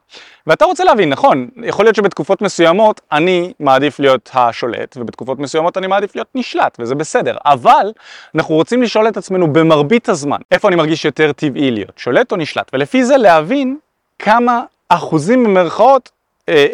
ואתה 0.46 0.64
רוצה 0.64 0.84
להבין, 0.84 1.08
נכון, 1.08 1.48
יכול 1.64 1.84
להיות 1.84 1.96
שבתקופות 1.96 2.42
מסוימות 2.42 3.00
אני 3.12 3.52
מעדיף 3.60 4.00
להיות 4.00 4.30
השולט, 4.34 4.96
ובתקופות 4.96 5.38
מסוימות 5.38 5.76
אני 5.76 5.86
מעדיף 5.86 6.16
להיות 6.16 6.28
נשלט, 6.34 6.76
וזה 6.80 6.94
בסדר. 6.94 7.36
אבל 7.44 7.92
אנחנו 8.34 8.54
רוצים 8.54 8.82
לשאול 8.82 9.08
את 9.08 9.16
עצמנו 9.16 9.52
במרבית 9.52 10.08
הזמן, 10.08 10.38
איפה 10.50 10.68
אני 10.68 10.76
מרגיש 10.76 11.04
יותר 11.04 11.32
טבעי 11.32 11.70
להיות, 11.70 11.92
שולט 11.96 12.32
או 12.32 12.36
נשלט, 12.36 12.70
ולפי 12.72 13.04
זה 13.04 13.16
להבין 13.16 13.78
כמה 14.18 14.62
אחוזים 14.88 15.44
במרכאות 15.44 16.10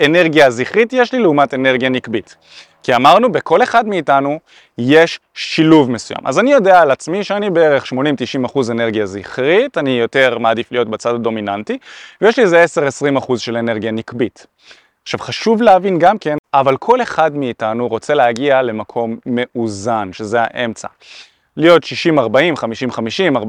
אנרגיה 0.04 0.50
זכרית 0.50 0.92
יש 0.92 1.12
לי 1.12 1.18
לעומת 1.18 1.54
אנרגיה 1.54 1.88
נקבית. 1.88 2.36
כי 2.82 2.94
אמרנו, 2.94 3.32
בכל 3.32 3.62
אחד 3.62 3.88
מאיתנו 3.88 4.38
יש 4.78 5.20
שילוב 5.34 5.90
מסוים. 5.90 6.20
אז 6.24 6.38
אני 6.38 6.52
יודע 6.52 6.80
על 6.80 6.90
עצמי 6.90 7.24
שאני 7.24 7.50
בערך 7.50 7.92
80-90% 7.92 8.46
אחוז 8.46 8.70
אנרגיה 8.70 9.06
זכרית, 9.06 9.78
אני 9.78 9.90
יותר 9.90 10.38
מעדיף 10.38 10.72
להיות 10.72 10.88
בצד 10.88 11.14
הדומיננטי, 11.14 11.78
ויש 12.20 12.36
לי 12.36 12.42
איזה 12.42 12.64
10-20% 13.14 13.18
אחוז 13.18 13.40
של 13.40 13.56
אנרגיה 13.56 13.90
נקבית. 13.92 14.46
עכשיו 15.02 15.20
חשוב 15.20 15.62
להבין 15.62 15.98
גם 15.98 16.18
כן, 16.18 16.36
אבל 16.54 16.76
כל 16.76 17.02
אחד 17.02 17.36
מאיתנו 17.36 17.88
רוצה 17.88 18.14
להגיע 18.14 18.62
למקום 18.62 19.16
מאוזן, 19.26 20.08
שזה 20.12 20.38
האמצע. 20.40 20.88
להיות 21.56 21.84
60-40, 21.84 21.86
50-50, 22.56 23.36
40-60, 23.36 23.40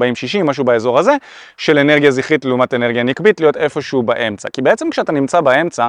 משהו 0.44 0.64
באזור 0.64 0.98
הזה, 0.98 1.16
של 1.56 1.78
אנרגיה 1.78 2.10
זכרית 2.10 2.44
לעומת 2.44 2.74
אנרגיה 2.74 3.02
נקבית, 3.02 3.40
להיות 3.40 3.56
איפשהו 3.56 4.02
באמצע. 4.02 4.48
כי 4.52 4.62
בעצם 4.62 4.90
כשאתה 4.90 5.12
נמצא 5.12 5.40
באמצע, 5.40 5.88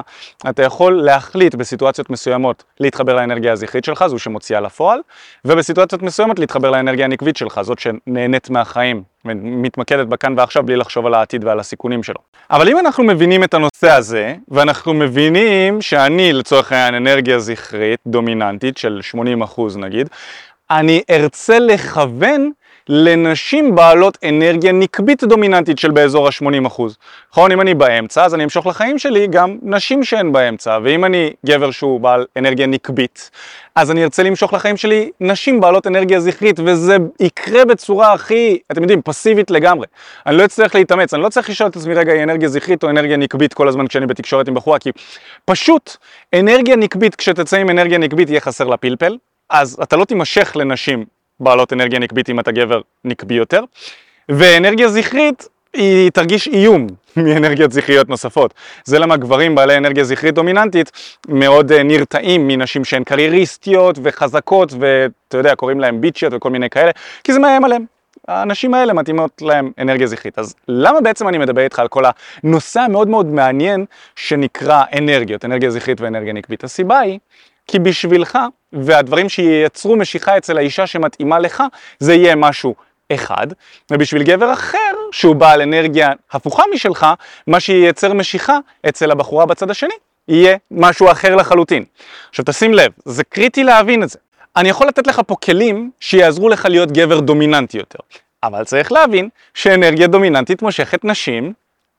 אתה 0.50 0.62
יכול 0.62 1.02
להחליט 1.02 1.54
בסיטואציות 1.54 2.10
מסוימות 2.10 2.64
להתחבר 2.80 3.14
לאנרגיה 3.14 3.52
הזכרית 3.52 3.84
שלך, 3.84 4.06
זו 4.06 4.18
שמוציאה 4.18 4.60
לפועל, 4.60 5.00
ובסיטואציות 5.44 6.02
מסוימות 6.02 6.38
להתחבר 6.38 6.70
לאנרגיה 6.70 7.04
הנקבית 7.04 7.36
שלך, 7.36 7.60
זאת 7.62 7.78
שנהנית 7.78 8.50
מהחיים 8.50 9.02
ומתמקדת 9.24 10.06
בכאן 10.06 10.34
ועכשיו 10.38 10.62
בלי 10.62 10.76
לחשוב 10.76 11.06
על 11.06 11.14
העתיד 11.14 11.44
ועל 11.44 11.60
הסיכונים 11.60 12.02
שלו. 12.02 12.20
אבל 12.50 12.68
אם 12.68 12.78
אנחנו 12.78 13.04
מבינים 13.04 13.44
את 13.44 13.54
הנושא 13.54 13.90
הזה, 13.90 14.34
ואנחנו 14.48 14.94
מבינים 14.94 15.80
שאני 15.82 16.32
לצורך 16.32 16.72
העניין 16.72 16.94
אנרגיה 16.94 17.38
זכרית 17.38 18.00
דומיננטית 18.06 18.76
של 18.78 19.00
80% 19.46 19.60
נגיד, 19.76 20.08
אני 20.70 21.02
ארצה 21.10 21.58
לכוון 21.58 22.50
לנשים 22.88 23.74
בעלות 23.74 24.18
אנרגיה 24.28 24.72
נקבית 24.72 25.24
דומיננטית 25.24 25.78
של 25.78 25.90
באזור 25.90 26.26
ה-80%. 26.26 26.82
נכון, 27.32 27.52
אם 27.52 27.60
אני 27.60 27.74
באמצע, 27.74 28.24
אז 28.24 28.34
אני 28.34 28.44
אמשוך 28.44 28.66
לחיים 28.66 28.98
שלי 28.98 29.26
גם 29.26 29.58
נשים 29.62 30.04
שהן 30.04 30.32
באמצע, 30.32 30.78
ואם 30.84 31.04
אני 31.04 31.32
גבר 31.46 31.70
שהוא 31.70 32.00
בעל 32.00 32.26
אנרגיה 32.36 32.66
נקבית, 32.66 33.30
אז 33.74 33.90
אני 33.90 34.04
ארצה 34.04 34.22
למשוך 34.22 34.52
לחיים 34.52 34.76
שלי 34.76 35.10
נשים 35.20 35.60
בעלות 35.60 35.86
אנרגיה 35.86 36.20
זכרית, 36.20 36.60
וזה 36.64 36.96
יקרה 37.20 37.64
בצורה 37.64 38.12
הכי, 38.12 38.58
אתם 38.72 38.82
יודעים, 38.82 39.02
פסיבית 39.02 39.50
לגמרי. 39.50 39.86
אני 40.26 40.36
לא 40.36 40.44
אצטרך 40.44 40.74
להתאמץ, 40.74 41.14
אני 41.14 41.22
לא 41.22 41.28
צריך 41.28 41.50
לשאול 41.50 41.68
את 41.68 41.76
עצמי 41.76 41.94
רגע, 41.94 42.12
היא 42.12 42.22
אנרגיה 42.22 42.48
זכרית 42.48 42.82
או 42.82 42.90
אנרגיה 42.90 43.16
נקבית 43.16 43.54
כל 43.54 43.68
הזמן 43.68 43.86
כשאני 43.86 44.06
בתקשורת 44.06 44.48
עם 44.48 44.54
בחורה, 44.54 44.78
כי 44.78 44.90
פשוט 45.44 45.96
אנרגיה 46.34 46.76
נקבית, 46.76 47.14
כשתצא 47.14 47.56
עם 47.56 47.70
אנרגיה 47.70 47.98
נקבית 47.98 48.30
יהיה 48.30 48.40
חסר 48.40 48.64
לה 48.64 48.76
פלפל, 48.76 49.16
אז 49.50 49.78
אתה 49.82 49.96
לא 49.96 50.04
תימשך 50.04 50.52
לנשים 50.56 51.04
בעלות 51.40 51.72
אנרגיה 51.72 51.98
נקבית 51.98 52.30
אם 52.30 52.40
אתה 52.40 52.52
גבר 52.52 52.80
נקבי 53.04 53.34
יותר, 53.34 53.64
ואנרגיה 54.28 54.88
זכרית 54.88 55.48
היא 55.72 56.10
תרגיש 56.10 56.48
איום 56.48 56.86
מאנרגיות 57.16 57.72
זכריות 57.72 58.08
נוספות. 58.08 58.54
זה 58.84 58.98
למה 58.98 59.16
גברים 59.16 59.54
בעלי 59.54 59.76
אנרגיה 59.76 60.04
זכרית 60.04 60.34
דומיננטית 60.34 60.90
מאוד 61.28 61.72
אה, 61.72 61.82
נרתעים 61.82 62.48
מנשים 62.48 62.84
שהן 62.84 63.04
קרייריסטיות 63.04 63.98
וחזקות 64.02 64.72
ואתה 64.72 65.38
יודע, 65.38 65.54
קוראים 65.54 65.80
להן 65.80 66.00
ביצ'יות 66.00 66.32
וכל 66.36 66.50
מיני 66.50 66.70
כאלה, 66.70 66.90
כי 67.24 67.32
זה 67.32 67.38
מאיים 67.38 67.64
עליהם. 67.64 67.84
האנשים 68.28 68.74
האלה 68.74 68.92
מתאימות 68.92 69.42
להם 69.42 69.72
אנרגיה 69.78 70.06
זכרית. 70.06 70.38
אז 70.38 70.54
למה 70.68 71.00
בעצם 71.00 71.28
אני 71.28 71.38
מדבר 71.38 71.62
איתך 71.62 71.78
על 71.78 71.88
כל 71.88 72.04
הנושא 72.44 72.80
המאוד 72.80 73.08
מאוד 73.08 73.26
מעניין 73.26 73.84
שנקרא 74.16 74.82
אנרגיות, 74.98 75.44
אנרגיה 75.44 75.70
זכרית 75.70 76.00
ואנרגיה 76.00 76.32
נקבית? 76.32 76.64
הסיבה 76.64 76.98
היא 76.98 77.18
כי 77.66 77.78
בשבילך, 77.78 78.38
והדברים 78.72 79.28
שייצרו 79.28 79.96
משיכה 79.96 80.38
אצל 80.38 80.58
האישה 80.58 80.86
שמתאימה 80.86 81.38
לך, 81.38 81.62
זה 81.98 82.14
יהיה 82.14 82.34
משהו 82.34 82.74
אחד, 83.12 83.46
ובשביל 83.90 84.22
גבר 84.22 84.52
אחר, 84.52 84.94
שהוא 85.12 85.36
בעל 85.36 85.62
אנרגיה 85.62 86.12
הפוכה 86.32 86.62
משלך, 86.74 87.06
מה 87.46 87.60
שייצר 87.60 88.12
משיכה 88.12 88.58
אצל 88.88 89.10
הבחורה 89.10 89.46
בצד 89.46 89.70
השני, 89.70 89.94
יהיה 90.28 90.56
משהו 90.70 91.10
אחר 91.10 91.36
לחלוטין. 91.36 91.84
עכשיו 92.28 92.44
תשים 92.44 92.74
לב, 92.74 92.92
זה 93.04 93.24
קריטי 93.24 93.64
להבין 93.64 94.02
את 94.02 94.10
זה. 94.10 94.18
אני 94.56 94.68
יכול 94.68 94.88
לתת 94.88 95.06
לך 95.06 95.20
פה 95.26 95.36
כלים 95.36 95.90
שיעזרו 96.00 96.48
לך 96.48 96.66
להיות 96.70 96.92
גבר 96.92 97.20
דומיננטי 97.20 97.78
יותר, 97.78 97.98
אבל 98.42 98.64
צריך 98.64 98.92
להבין 98.92 99.28
שאנרגיה 99.54 100.06
דומיננטית 100.06 100.62
מושכת 100.62 101.04
נשים 101.04 101.52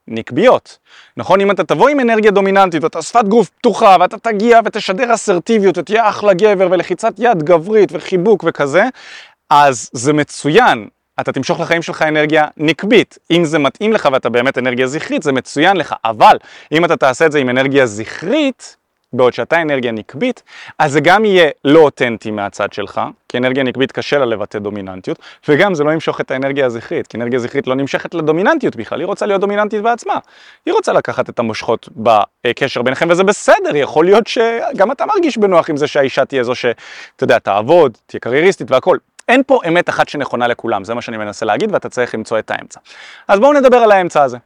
נקביות. 0.07 0.77
נכון? 1.17 1.41
אם 1.41 1.51
אתה 1.51 1.63
תבוא 1.63 1.89
עם 1.89 1.99
אנרגיה 1.99 2.31
דומיננטית 2.31 2.83
ואתה 2.83 3.01
שפת 3.01 3.25
גוף 3.25 3.49
פתוחה 3.49 3.95
ואתה 3.99 4.17
תגיע 4.17 4.59
ותשדר 4.65 5.13
אסרטיביות 5.13 5.77
ותהיה 5.77 6.09
אחלה 6.09 6.33
גבר 6.33 6.67
ולחיצת 6.71 7.13
יד 7.17 7.43
גברית 7.43 7.89
וחיבוק 7.91 8.43
וכזה, 8.47 8.83
אז 9.49 9.89
זה 9.93 10.13
מצוין. 10.13 10.87
אתה 11.19 11.31
תמשוך 11.31 11.59
לחיים 11.59 11.81
שלך 11.81 12.01
אנרגיה 12.01 12.47
נקבית. 12.57 13.17
אם 13.31 13.45
זה 13.45 13.59
מתאים 13.59 13.93
לך 13.93 14.09
ואתה 14.11 14.29
באמת 14.29 14.57
אנרגיה 14.57 14.87
זכרית, 14.87 15.23
זה 15.23 15.31
מצוין 15.31 15.77
לך. 15.77 15.95
אבל 16.05 16.37
אם 16.71 16.85
אתה 16.85 16.97
תעשה 16.97 17.25
את 17.25 17.31
זה 17.31 17.39
עם 17.39 17.49
אנרגיה 17.49 17.85
זכרית, 17.85 18.77
בעוד 19.13 19.33
שאתה 19.33 19.61
אנרגיה 19.61 19.91
נקבית, 19.91 20.43
אז 20.79 20.91
זה 20.91 20.99
גם 20.99 21.25
יהיה 21.25 21.49
לא 21.65 21.79
אותנטי 21.79 22.31
מהצד 22.31 22.73
שלך, 22.73 23.01
כי 23.29 23.37
אנרגיה 23.37 23.63
נקבית 23.63 23.91
קשה 23.91 24.17
לה 24.17 24.25
לבטא 24.25 24.59
דומיננטיות, 24.59 25.19
וגם 25.47 25.73
זה 25.73 25.83
לא 25.83 25.91
ימשוך 25.91 26.21
את 26.21 26.31
האנרגיה 26.31 26.65
הזכרית, 26.65 27.07
כי 27.07 27.17
אנרגיה 27.17 27.39
זכרית 27.39 27.67
לא 27.67 27.75
נמשכת 27.75 28.13
לדומיננטיות 28.13 28.75
בכלל, 28.75 28.99
היא 28.99 29.05
רוצה 29.05 29.25
להיות 29.25 29.41
דומיננטית 29.41 29.81
בעצמה. 29.81 30.17
היא 30.65 30.73
רוצה 30.73 30.93
לקחת 30.93 31.29
את 31.29 31.39
המושכות 31.39 31.89
בקשר 31.95 32.81
ביניכם, 32.81 33.07
וזה 33.09 33.23
בסדר, 33.23 33.75
יכול 33.75 34.05
להיות 34.05 34.27
שגם 34.27 34.91
אתה 34.91 35.05
מרגיש 35.05 35.37
בנוח 35.37 35.69
עם 35.69 35.77
זה 35.77 35.87
שהאישה 35.87 36.25
תהיה 36.25 36.43
זו 36.43 36.55
שאתה 36.55 37.23
יודע, 37.23 37.39
תעבוד, 37.39 37.97
תהיה 38.05 38.19
קרייריסטית 38.19 38.71
והכל. 38.71 38.97
אין 39.31 39.41
פה 39.47 39.59
אמת 39.67 39.89
אחת 39.89 40.09
שנכונה 40.09 40.47
לכולם, 40.47 40.83
זה 40.83 40.93
מה 40.93 41.01
שאני 41.01 41.17
מנסה 41.17 41.45
להגיד, 41.45 41.73
ואתה 41.73 41.89
צריך 41.89 42.15
למצוא 42.15 42.39
את 42.39 42.51
האמצע. 42.51 42.79
אז 43.27 43.39
בואו 43.39 43.53
נדבר 43.53 43.77
על 43.77 43.91
האמצע 43.91 44.23
הזה. 44.23 44.37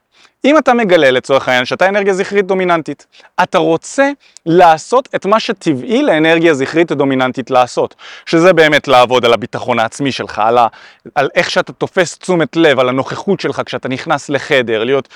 אם 0.46 0.58
אתה 0.58 0.74
מגלה 0.74 1.12
לצורך 1.12 1.48
העניין 1.48 1.66
שאתה 1.66 1.90
אנרגיה 1.90 2.14
זכרית 2.14 2.46
דומיננטית, 2.46 3.08
אתה 3.44 3.58
רוצה 3.58 4.10
לעשות 4.46 5.10
את 5.16 5.26
מה 5.26 5.40
שטבעי 5.40 6.04
לאנרגיה 6.04 6.54
זכרית 6.54 6.92
דומיננטית 6.92 7.52
לעשות, 7.52 7.96
שזה 8.26 8.54
באמת 8.54 8.88
לעבוד 8.88 9.26
על 9.26 9.34
הביטחון 9.34 9.80
העצמי 9.80 10.12
שלך, 10.12 10.40
על, 10.40 10.58
ה, 10.58 10.68
על 11.16 11.30
איך 11.36 11.50
שאתה 11.50 11.74
תופס 11.74 12.18
תשומת 12.18 12.56
לב, 12.56 12.80
על 12.80 12.90
הנוכחות 12.90 13.40
שלך 13.40 13.62
כשאתה 13.66 13.90
נכנס 13.90 14.30
לחדר, 14.30 14.84
להיות 14.84 15.10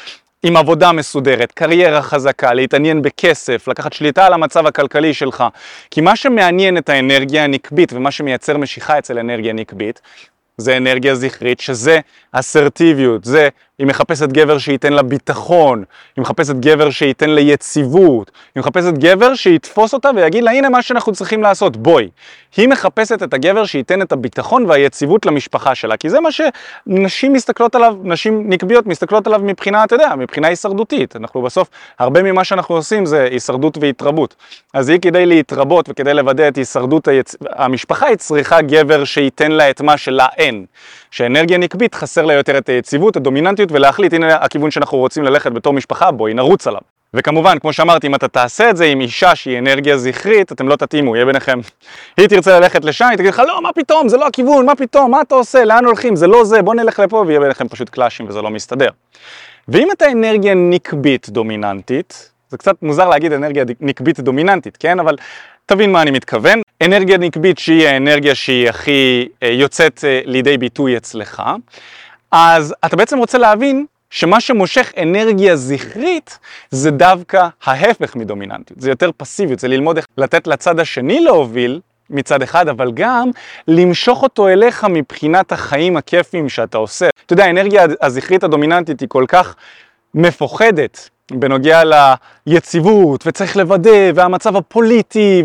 עם 0.43 0.57
עבודה 0.57 0.91
מסודרת, 0.91 1.51
קריירה 1.51 2.01
חזקה, 2.01 2.53
להתעניין 2.53 3.01
בכסף, 3.01 3.67
לקחת 3.67 3.93
שליטה 3.93 4.25
על 4.25 4.33
המצב 4.33 4.65
הכלכלי 4.65 5.13
שלך. 5.13 5.43
כי 5.91 6.01
מה 6.01 6.15
שמעניין 6.15 6.77
את 6.77 6.89
האנרגיה 6.89 7.43
הנקבית 7.43 7.93
ומה 7.93 8.11
שמייצר 8.11 8.57
משיכה 8.57 8.99
אצל 8.99 9.19
אנרגיה 9.19 9.53
נקבית, 9.53 10.01
זה 10.57 10.77
אנרגיה 10.77 11.15
זכרית, 11.15 11.59
שזה 11.59 11.99
אסרטיביות, 12.31 13.23
זה 13.23 13.49
היא 13.79 13.87
מחפשת 13.87 14.29
גבר 14.29 14.57
שייתן 14.57 14.93
לה 14.93 15.01
ביטחון, 15.01 15.83
היא 16.15 16.21
מחפשת 16.21 16.55
גבר 16.55 16.89
שייתן 16.89 17.29
לה 17.29 17.41
יציבות, 17.41 18.31
היא 18.55 18.61
מחפשת 18.61 18.93
גבר 18.93 19.35
שיתפוס 19.35 19.93
אותה 19.93 20.09
ויגיד 20.15 20.43
לה 20.43 20.51
הנה 20.51 20.69
מה 20.69 20.81
שאנחנו 20.81 21.13
צריכים 21.13 21.43
לעשות, 21.43 21.77
בואי. 21.77 22.09
היא 22.57 22.67
מחפשת 22.67 23.23
את 23.23 23.33
הגבר 23.33 23.65
שייתן 23.65 24.01
את 24.01 24.11
הביטחון 24.11 24.65
והיציבות 24.65 25.25
למשפחה 25.25 25.75
שלה, 25.75 25.97
כי 25.97 26.09
זה 26.09 26.19
מה 26.19 26.29
שנשים 26.31 27.33
מסתכלות 27.33 27.75
עליו, 27.75 27.95
נשים 28.03 28.49
נקביות 28.49 28.85
מסתכלות 28.85 29.27
עליו 29.27 29.39
מבחינה, 29.43 29.83
אתה 29.83 29.95
יודע, 29.95 30.15
מבחינה 30.17 30.47
הישרדותית. 30.47 31.15
אנחנו 31.15 31.41
בסוף, 31.41 31.69
הרבה 31.99 32.23
ממה 32.23 32.43
שאנחנו 32.43 32.75
עושים 32.75 33.05
זה 33.05 33.23
הישרדות 33.23 33.77
והתרבות. 33.81 34.35
אז 34.73 34.89
היא 34.89 34.99
כדי 34.99 35.25
להתרבות 35.25 35.89
וכדי 35.89 36.13
לוודא 36.13 36.47
את 36.47 36.55
הישרדות 36.55 37.07
היצ... 37.07 37.35
המשפחה, 37.49 38.07
היא 38.07 38.15
צריכה 38.15 38.61
גבר 38.61 39.03
שייתן 39.03 39.51
לה 39.51 39.69
את 39.69 39.81
מה 39.81 39.97
שלה 39.97 40.27
אין. 40.37 40.65
שאנרגיה 41.11 41.57
נקבית 41.57 41.95
חסר 41.95 42.25
לה 42.25 42.33
יותר 42.33 42.57
את 42.57 42.69
היציבות, 42.69 43.15
הדומיננטיות, 43.15 43.71
ולהחליט 43.71 44.13
הנה 44.13 44.35
הכיוון 44.35 44.71
שאנחנו 44.71 44.97
רוצים 44.97 45.23
ללכת 45.23 45.51
בתור 45.51 45.73
משפחה, 45.73 46.11
בואי 46.11 46.33
נרוץ 46.33 46.67
עליו. 46.67 46.81
וכמובן, 47.13 47.59
כמו 47.59 47.73
שאמרתי, 47.73 48.07
אם 48.07 48.15
אתה 48.15 48.27
תעשה 48.27 48.69
את 48.69 48.77
זה 48.77 48.85
עם 48.85 49.01
אישה 49.01 49.35
שהיא 49.35 49.59
אנרגיה 49.59 49.97
זכרית, 49.97 50.51
אתם 50.51 50.67
לא 50.67 50.75
תתאימו, 50.75 51.15
יהיה 51.15 51.25
ביניכם. 51.25 51.59
היא 52.17 52.27
תרצה 52.27 52.59
ללכת 52.59 52.85
לשם, 52.85 53.05
היא 53.05 53.17
תגיד 53.17 53.29
לך, 53.29 53.41
לא, 53.47 53.61
מה 53.61 53.73
פתאום, 53.73 54.09
זה 54.09 54.17
לא 54.17 54.27
הכיוון, 54.27 54.65
מה 54.65 54.75
פתאום, 54.75 55.11
מה 55.11 55.21
אתה 55.21 55.35
עושה, 55.35 55.65
לאן 55.65 55.85
הולכים, 55.85 56.15
זה 56.15 56.27
לא 56.27 56.43
זה, 56.43 56.61
בוא 56.61 56.75
נלך 56.75 56.99
לפה, 56.99 57.23
ויהיה 57.27 57.39
ביניכם 57.39 57.67
פשוט 57.67 57.89
קלאשים 57.89 58.25
וזה 58.29 58.41
לא 58.41 58.49
מסתדר. 58.49 58.89
ואם 59.67 59.87
אתה 59.91 60.11
אנרגיה 60.11 60.53
נקבית 60.55 61.29
דומיננטית, 61.29 62.31
זה 62.49 62.57
קצת 62.57 62.75
מוזר 62.81 63.09
להגיד 63.09 63.33
אנרגיה 63.33 63.63
נקבית 63.79 64.19
דומיננטית, 64.19 64.77
כן? 64.77 64.99
אבל 64.99 65.15
תבין 65.65 65.91
מה 65.91 66.01
אני 66.01 66.11
מתכוון. 66.11 66.61
אנרגיה 66.83 67.17
נקבית 67.17 67.59
שהיא 67.59 67.87
האנרגיה 67.87 68.35
שהיא 68.35 68.69
הכי 68.69 69.27
אה, 69.43 69.47
יוצאת 69.47 70.03
אה, 70.07 70.21
לידי 70.25 70.57
ביטוי 70.57 70.97
אצלך, 70.97 71.43
אז 72.31 72.75
אתה 72.85 72.95
בעצם 72.95 73.17
רוצה 73.17 73.37
להבין 73.37 73.85
שמה 74.09 74.41
שמושך 74.41 74.91
אנרגיה 75.01 75.55
זכרית 75.55 76.39
זה 76.69 76.91
דווקא 76.91 77.47
ההפך 77.63 78.15
מדומיננטיות, 78.15 78.81
זה 78.81 78.89
יותר 78.89 79.09
פסיביות, 79.17 79.59
זה 79.59 79.67
ללמוד 79.67 79.97
איך 79.97 80.05
לתת 80.17 80.47
לצד 80.47 80.79
השני 80.79 81.19
להוביל 81.19 81.79
מצד 82.09 82.41
אחד, 82.41 82.67
אבל 82.67 82.91
גם 82.93 83.29
למשוך 83.67 84.23
אותו 84.23 84.47
אליך 84.47 84.83
מבחינת 84.89 85.51
החיים 85.51 85.97
הכיפיים 85.97 86.49
שאתה 86.49 86.77
עושה. 86.77 87.09
אתה 87.25 87.33
יודע, 87.33 87.45
האנרגיה 87.45 87.85
הזכרית 88.01 88.43
הדומיננטית 88.43 88.99
היא 88.99 89.09
כל 89.09 89.25
כך 89.27 89.55
מפוחדת 90.13 91.09
בנוגע 91.31 91.81
ליציבות, 92.47 93.27
וצריך 93.27 93.57
לוודא, 93.57 94.11
והמצב 94.15 94.55
הפוליטי, 94.55 95.43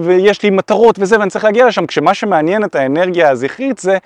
ויש 0.00 0.42
לי 0.42 0.50
מטרות 0.50 0.98
וזה, 0.98 1.18
ואני 1.18 1.30
צריך 1.30 1.44
להגיע 1.44 1.66
לשם, 1.66 1.86
כשמה 1.86 2.14
שמעניין 2.14 2.64
את 2.64 2.74
האנרגיה 2.74 3.30
הזכרית 3.30 3.78
זה 3.78 3.98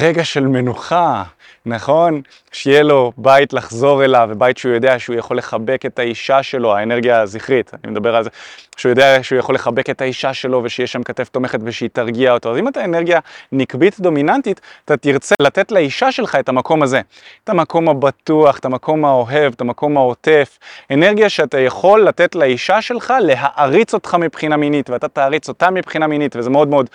רגע 0.00 0.24
של 0.24 0.46
מנוחה, 0.46 1.22
נכון? 1.66 2.22
שיהיה 2.52 2.82
לו 2.82 3.12
בית 3.16 3.52
לחזור 3.52 4.04
אליו, 4.04 4.28
ובית 4.32 4.58
שהוא 4.58 4.72
יודע 4.72 4.98
שהוא 4.98 5.16
יכול 5.16 5.38
לחבק 5.38 5.86
את 5.86 5.98
האישה 5.98 6.42
שלו, 6.42 6.76
האנרגיה 6.76 7.20
הזכרית, 7.20 7.70
אני 7.84 7.92
מדבר 7.92 8.16
על 8.16 8.24
זה, 8.24 8.30
שהוא 8.76 8.90
יודע 8.90 9.22
שהוא 9.22 9.38
יכול 9.38 9.54
לחבק 9.54 9.90
את 9.90 10.00
האישה 10.00 10.34
שלו, 10.34 10.60
ושיש 10.64 10.92
שם 10.92 11.02
כתף 11.02 11.28
תומכת 11.28 11.58
ושהיא 11.62 11.88
תרגיע 11.92 12.32
אותו. 12.32 12.52
אז 12.52 12.58
אם 12.58 12.68
אתה 12.68 12.84
אנרגיה 12.84 13.20
נקבית 13.52 14.00
דומיננטית, 14.00 14.60
אתה 14.84 14.96
תרצה 14.96 15.34
לתת 15.40 15.72
לאישה 15.72 16.12
שלך 16.12 16.34
את 16.34 16.48
המקום 16.48 16.82
הזה, 16.82 17.00
את 17.44 17.48
המקום 17.48 17.88
הבטוח, 17.88 18.58
את 18.58 18.64
המקום 18.64 19.04
האוהב, 19.04 19.52
את 19.52 19.60
המקום 19.60 19.96
העוטף, 19.96 20.58
אנרגיה 20.90 21.28
שאתה 21.28 21.60
יכול 21.60 22.04
לתת 22.04 22.34
לאישה 22.34 22.82
שלך 22.82 23.14
להעריץ 23.20 23.94
אותך 23.94 24.14
מבחינה 24.14 24.56
מינית, 24.56 24.90
ואתה 24.90 25.08
תעריץ 25.08 25.48
אותה 25.48 25.70
מבחינה 25.70 26.06
מינית, 26.06 26.36
וזה 26.36 26.50
מאוד 26.50 26.68
מאוד 26.68 26.86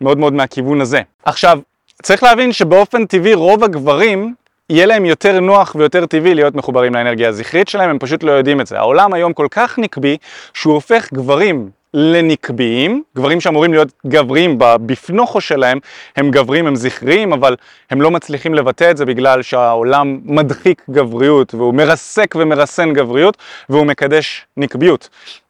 מאוד 0.00 0.18
מאוד 0.18 0.32
מהכיוון 0.32 0.80
הזה. 0.80 1.00
עכשיו, 1.24 1.58
צריך 2.02 2.22
להבין 2.22 2.52
שבאופן 2.52 3.06
טבעי 3.06 3.34
רוב 3.34 3.64
הגברים 3.64 4.34
יהיה 4.70 4.86
להם 4.86 5.04
יותר 5.04 5.40
נוח 5.40 5.74
ויותר 5.78 6.06
טבעי 6.06 6.34
להיות 6.34 6.54
מחוברים 6.54 6.94
לאנרגיה 6.94 7.28
הזכרית 7.28 7.68
שלהם, 7.68 7.90
הם 7.90 7.98
פשוט 7.98 8.22
לא 8.22 8.32
יודעים 8.32 8.60
את 8.60 8.66
זה. 8.66 8.78
העולם 8.78 9.14
היום 9.14 9.32
כל 9.32 9.46
כך 9.50 9.78
נקבי, 9.78 10.16
שהוא 10.54 10.74
הופך 10.74 11.12
גברים 11.12 11.70
לנקביים, 11.94 13.02
גברים 13.16 13.40
שאמורים 13.40 13.72
להיות 13.72 13.88
גבריים 14.06 14.56
בפנוכו 14.58 15.40
שלהם, 15.40 15.78
הם 16.16 16.30
גבריים, 16.30 16.66
הם 16.66 16.76
זכריים, 16.76 17.32
אבל 17.32 17.56
הם 17.90 18.00
לא 18.00 18.10
מצליחים 18.10 18.54
לבטא 18.54 18.90
את 18.90 18.96
זה 18.96 19.04
בגלל 19.04 19.42
שהעולם 19.42 20.20
מדחיק 20.24 20.82
גבריות, 20.90 21.54
והוא 21.54 21.74
מרסק 21.74 22.34
ומרסן 22.38 22.92
גבריות, 22.92 23.36
והוא 23.68 23.86
מקדש 23.86 24.46
נקביות. 24.56 25.08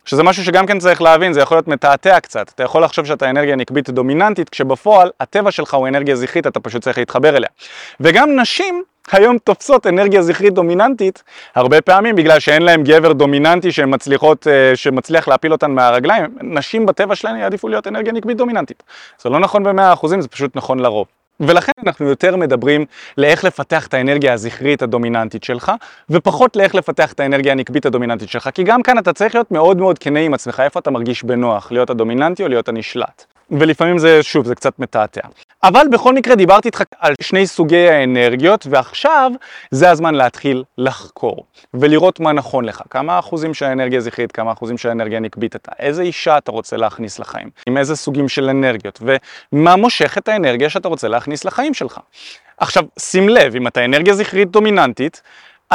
שזה 0.09 0.23
משהו 0.23 0.45
שגם 0.45 0.67
כן 0.67 0.79
צריך 0.79 1.03
להבין, 1.03 1.33
זה 1.33 1.41
יכול 1.41 1.57
להיות 1.57 1.69
מתעתע 1.69 2.21
קצת. 2.21 2.51
אתה 2.55 2.63
יכול 2.63 2.85
לחשוב 2.85 3.07
שאתה 3.07 3.31
אנרגיה 3.31 3.57
נקבית 3.57 3.91
דומיננטית, 3.91 4.49
כשבפועל 4.49 5.11
הטבע 5.21 5.51
שלך 5.51 5.75
הוא 5.75 5.89
אנרגיה 5.89 6.17
זכרית, 6.17 6.47
אתה 6.47 6.61
פשוט 6.61 6.83
צריך 6.83 6.99
להתחבר 6.99 7.37
אליה. 7.37 7.49
וגם 8.01 8.41
נשים 8.41 8.83
היום 9.13 9.39
תופסות 9.39 9.87
אנרגיה 9.87 10.23
זכרית 10.23 10.55
דומיננטי 10.55 11.11
הרבה 11.55 11.81
פעמים 11.81 12.17
בגלל 12.17 12.41
שאין 12.41 12.63
להם 12.63 12.83
גבר 12.83 13.13
דומיננטי 13.13 13.73
שמצליחות, 13.73 14.47
אה, 14.47 14.77
שמצליח 14.77 15.29
להפיל 15.29 15.53
אותן 15.53 15.71
מהרגליים, 15.71 16.25
נשים 16.43 16.87
בטבע 16.87 17.15
שלהן 17.15 17.37
יעדיפו 17.37 17.69
להיות 17.69 17.87
אנרגיה 17.87 18.13
נקבית 18.13 18.37
דומיננטית. 18.37 18.83
זה 19.23 19.29
לא 19.29 19.41
נכון 19.41 19.63
במאה 19.63 19.93
אחוזים, 19.93 20.21
זה 20.21 20.29
פשוט 20.29 20.57
נכון 20.57 20.79
לרוב. 20.79 21.18
ולכן 21.41 21.73
אנחנו 21.87 22.09
יותר 22.09 22.37
מדברים 22.37 22.85
לאיך 23.17 23.45
לפתח 23.45 23.87
את 23.87 23.95
האנרגיה 23.95 24.33
הזכרית 24.33 24.83
הדומיננטית 24.83 25.45
שלך, 25.45 25.73
ופחות 26.11 26.57
לאיך 26.57 26.75
לפתח 26.75 27.13
את 27.13 27.21
האנרגיה 27.21 27.53
הנקבית 27.53 27.87
הדומיננטית 27.87 28.29
שלך, 28.29 28.51
כי 28.55 28.63
גם 28.63 28.83
כאן 28.83 28.99
אתה 28.99 29.13
צריך 29.13 29.35
להיות 29.35 29.51
מאוד 29.51 29.77
מאוד 29.77 29.99
כנה 29.99 30.21
עם 30.21 30.35
עצמך, 30.35 30.61
איפה 30.65 30.81
אתה 30.81 30.91
מרגיש 30.91 31.23
בנוח, 31.23 31.73
להיות 31.73 31.91
הדומיננטי 31.91 32.43
או 32.43 32.49
להיות 32.49 32.69
הנשלט. 32.69 33.25
ולפעמים 33.51 33.99
זה, 33.99 34.23
שוב, 34.23 34.47
זה 34.47 34.55
קצת 34.55 34.79
מתעתע. 34.79 35.21
אבל 35.63 35.87
בכל 35.93 36.15
מקרה 36.15 36.35
דיברתי 36.35 36.69
איתך 36.69 36.83
על 36.99 37.15
שני 37.21 37.47
סוגי 37.47 37.89
האנרגיות, 37.89 38.67
ועכשיו 38.71 39.33
זה 39.71 39.91
הזמן 39.91 40.15
להתחיל 40.15 40.65
לחקור, 40.79 41.45
ולראות 41.75 42.21
מה 42.21 42.33
נכון 42.33 42.65
לך. 42.65 42.83
כמה 42.91 43.19
אחוזים 43.19 43.55
של 43.55 43.65
האנרגיה 43.65 44.01
זכרית, 44.01 44.33
כמה 44.33 44.53
אחוזים 44.53 44.79
של 44.79 44.89
האנרגיה 44.89 45.21
נקבית 45.21 45.57
אתה, 45.57 45.73
איזה 45.79 46.03
אישה 46.03 46.39
אתה 46.39 46.53
רוצה 46.53 46.77
להכניס 46.77 47.19
לחיים, 47.19 47.51
עם 47.67 47.77
איזה 47.77 47.97
סוגים 47.97 48.29
של 48.29 48.49
אנרגיות, 48.49 49.01
ומה 49.53 49.77
מושך 49.77 50.19
את 50.19 50.29
האנרגיה 50.29 50.71
שאתה 50.71 50.89
רוצה 50.89 51.09
להכניס 51.09 51.45
לחיים 51.45 51.75
שלך. 51.75 52.01
עכשיו, 52.59 52.85
שים 52.99 53.29
לב, 53.29 53.57
אם 53.57 53.67
אתה 53.67 53.85
אנרגיה 53.85 54.15
זכרית 54.15 54.51
דומיננטית, 54.51 55.23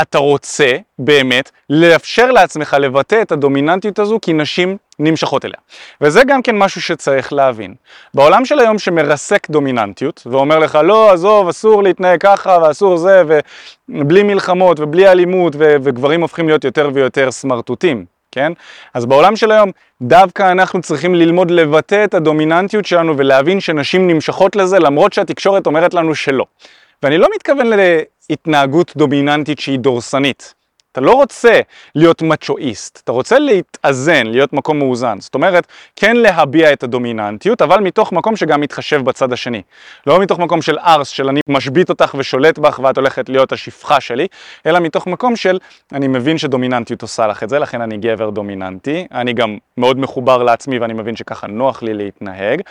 אתה 0.02 0.18
רוצה 0.18 0.78
באמת 1.00 1.52
לאפשר 1.70 2.32
לעצמך 2.32 2.78
לבטא 2.80 3.22
את 3.22 3.32
הדומיננטיות 3.32 4.00
הזו 4.00 4.20
כי 4.22 4.34
נשים 4.34 4.78
נמשכות 5.00 5.46
אליה. 5.46 5.58
וזה 6.02 6.24
גם 6.24 6.42
כן 6.42 6.58
משהו 6.58 6.82
שצריך 6.82 7.34
להבין. 7.34 7.74
בעולם 8.14 8.46
של 8.46 8.60
היום 8.60 8.80
שמרסק 8.80 9.50
דומיננטיות 9.50 10.24
ואומר 10.26 10.60
לך 10.60 10.80
לא 10.84 11.12
עזוב 11.12 11.48
אסור 11.48 11.84
להתנהג 11.84 12.20
ככה 12.22 12.58
ואסור 12.62 12.98
זה 12.98 13.24
ובלי 13.90 14.24
מלחמות 14.24 14.80
ובלי 14.80 15.08
אלימות 15.08 15.56
ו- 15.56 15.76
וגברים 15.84 16.22
הופכים 16.22 16.48
להיות 16.48 16.64
יותר 16.64 16.90
ויותר 16.94 17.32
סמרטוטים. 17.32 18.06
כן? 18.32 18.52
אז 18.94 19.06
בעולם 19.06 19.36
של 19.36 19.52
היום 19.52 19.72
דווקא 20.02 20.52
אנחנו 20.52 20.82
צריכים 20.82 21.16
ללמוד 21.16 21.52
לבטא 21.52 22.04
את 22.04 22.14
הדומיננטיות 22.14 22.86
שלנו 22.86 23.18
ולהבין 23.18 23.60
שנשים 23.60 24.08
נמשכות 24.08 24.56
לזה 24.56 24.80
למרות 24.80 25.14
שהתקשורת 25.14 25.66
אומרת 25.66 25.94
לנו 25.94 26.16
שלא. 26.16 26.46
ואני 27.04 27.18
לא 27.18 27.28
מתכוון 27.36 27.68
להתנהגות 28.30 28.94
דומיננטית 28.96 29.60
שהיא 29.60 29.80
דורסנית. 29.80 30.54
אתה 30.94 31.02
לא 31.02 31.12
רוצה 31.12 31.60
להיות 31.96 32.22
מצ'ואיסט, 32.22 33.02
אתה 33.04 33.12
רוצה 33.12 33.40
להתאזן, 33.40 34.28
להיות 34.28 34.54
מקום 34.54 34.80
מאוזן. 34.80 35.20
זאת 35.20 35.36
אומרת, 35.36 35.68
כן 35.96 36.16
להביע 36.16 36.74
את 36.74 36.84
הדומיננטיות, 36.84 37.62
אבל 37.62 37.80
מתוך 37.80 38.12
מקום 38.12 38.36
שגם 38.36 38.62
מתחשב 38.62 39.02
בצד 39.02 39.34
השני. 39.34 39.62
לא 40.08 40.20
מתוך 40.20 40.40
מקום 40.40 40.62
של 40.62 40.78
ארס, 40.80 41.08
של 41.08 41.30
אני 41.30 41.40
משבית 41.50 41.90
אותך 41.90 42.16
ושולט 42.18 42.58
בך 42.58 42.80
ואת 42.84 42.98
הולכת 42.98 43.30
להיות 43.30 43.52
השפחה 43.52 44.02
שלי, 44.02 44.28
אלא 44.66 44.80
מתוך 44.80 45.08
מקום 45.08 45.36
של 45.36 45.60
אני 45.92 46.08
מבין 46.08 46.38
שדומיננטיות 46.38 47.02
עושה 47.02 47.28
לך 47.28 47.44
את 47.44 47.50
זה, 47.50 47.60
לכן 47.60 47.82
אני 47.82 47.98
גבר 47.98 48.30
דומיננטי. 48.30 49.08
אני 49.12 49.34
גם 49.34 49.58
מאוד 49.78 50.00
מחובר 50.00 50.44
לעצמי 50.44 50.80
ואני 50.80 50.94
מבין 50.94 51.16
שככה 51.16 51.48
נוח 51.48 51.84
לי 51.84 51.94
להתנהג, 51.94 52.62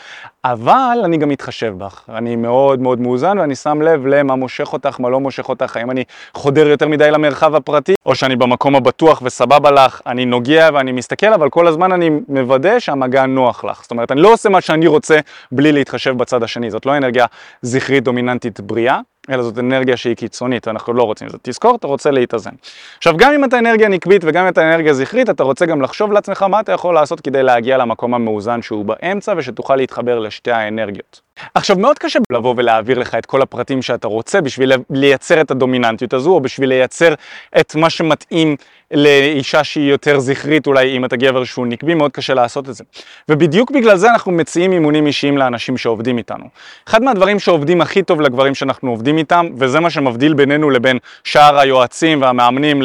אבל 0.45 0.99
אני 1.05 1.17
גם 1.17 1.29
מתחשב 1.29 1.75
בך. 1.79 2.03
אני 2.09 2.37
מאוד 2.37 2.81
מאוד 2.81 3.01
מאוזן 3.01 3.39
ואני 3.39 3.55
שם 3.55 3.83
לב 3.83 4.07
למה 4.07 4.37
מושך 4.37 4.73
אותך, 4.73 5.01
מה 5.01 5.11
לא 5.11 5.21
מושך 5.21 5.49
אותך, 5.49 5.77
האם 5.77 5.91
אני 5.91 6.05
חודר 6.35 6.69
יותר 6.69 6.89
מדי 6.89 7.11
למרחב 7.11 7.55
הפרטי, 7.55 7.95
או 8.13 8.17
שאני 8.17 8.37
במקום 8.37 8.77
הבטוח 8.77 9.23
וסבבה 9.25 9.71
לך, 9.71 10.01
אני 10.07 10.25
נוגע 10.25 10.69
ואני 10.75 10.93
מסתכל, 10.93 11.33
אבל 11.33 11.51
כל 11.51 11.67
הזמן 11.67 11.93
אני 11.93 12.11
מוודא 12.29 12.79
שהמגע 12.79 13.27
נוח 13.27 13.65
לך. 13.65 13.83
זאת 13.83 13.91
אומרת, 13.91 14.13
אני 14.13 14.21
לא 14.21 14.33
עושה 14.33 14.49
מה 14.49 14.61
שאני 14.61 14.87
רוצה 14.87 15.19
בלי 15.53 15.73
להתחשב 15.73 16.17
בצד 16.17 16.43
השני. 16.43 16.71
זאת 16.71 16.87
לא 16.87 16.97
אנרגיה 16.97 17.27
זכרית 17.63 18.05
דומיננטית 18.05 18.61
בריאה, 18.61 19.01
אלא 19.31 19.43
זאת 19.43 19.59
אנרגיה 19.59 19.97
שהיא 19.97 20.17
קיצונית, 20.17 20.69
אנחנו 20.69 20.93
לא 20.93 21.03
רוצים 21.03 21.27
את 21.27 21.33
זה. 21.33 21.39
תזכור, 21.43 21.77
אתה 21.77 21.87
רוצה 21.87 22.11
להתאזן. 22.11 22.51
עכשיו, 22.99 23.17
גם 23.17 23.33
אם 23.33 23.45
אתה 23.45 23.59
אנרגיה 23.59 23.89
נקבית 23.89 24.23
וגם 24.25 24.45
אם 24.45 24.49
אתה 24.49 24.63
אנרגיה 24.63 24.95
זכרית, 24.95 25.31
אתה 25.31 25.43
רוצה 25.43 25.67
גם 25.67 25.83
לחשוב 25.83 26.13
לעצמך 26.13 26.43
מה 26.43 26.61
אתה 26.61 26.73
יכול 26.73 26.95
לעשות 26.95 27.21
כדי 27.21 27.43
להגיע 27.43 27.77
למקום 27.77 28.15
המאוזן 28.15 28.63
שהוא 28.63 28.85
באמצע 28.85 29.35
ושתוכל 29.37 29.77
להתחבר 29.77 30.19
לשתי 30.19 30.51
האנרגיות. 30.51 31.21
עכשיו, 31.55 31.79
מאוד 31.79 31.99
קשה 31.99 32.19
לבוא 32.33 32.55
ולהעביר 32.57 32.99
לך 32.99 33.15
את 33.15 33.27
כל 33.27 33.43
הפרטים 33.43 33.83
שאתה 33.83 34.09
רוצה 34.09 34.41
בשביל 34.41 34.73
לייצר 34.91 35.41
את 35.41 35.51
הדומיננטיות 35.51 36.15
הזו, 36.15 36.31
או 36.31 36.41
בשביל 36.41 36.69
לייצר 36.69 37.15
את 37.61 37.75
מה 37.75 37.91
שמתאים 37.91 38.57
לאישה 38.93 39.65
שהיא 39.65 39.91
יותר 39.91 40.19
זכרית, 40.19 40.67
אולי 40.67 40.97
אם 40.97 41.05
אתה 41.05 41.17
גבר 41.17 41.45
שהוא 41.45 41.67
נקבי, 41.67 41.95
מאוד 41.95 42.11
קשה 42.11 42.35
לעשות 42.35 42.69
את 42.69 42.75
זה. 42.75 42.85
ובדיוק 43.29 43.71
בגלל 43.71 43.97
זה 43.97 44.11
אנחנו 44.11 44.33
מציעים 44.33 44.73
אימונים 44.73 45.07
אישיים 45.07 45.39
לאנשים 45.39 45.77
שעובדים 45.77 46.19
איתנו. 46.19 46.45
אחד 46.89 47.03
מהדברים 47.03 47.39
שעובדים 47.39 47.81
הכי 47.81 48.03
טוב 48.03 48.21
לגברים 48.21 48.55
שאנחנו 48.55 48.91
עובדים 48.91 49.19
איתם, 49.19 49.47
וזה 49.59 49.81
מה 49.81 49.91
שמבדיל 49.91 50.35
בינינו 50.35 50.71
לבין 50.71 50.99
שאר 51.25 51.59
היועצים 51.59 52.23
והמאמנים 52.23 52.83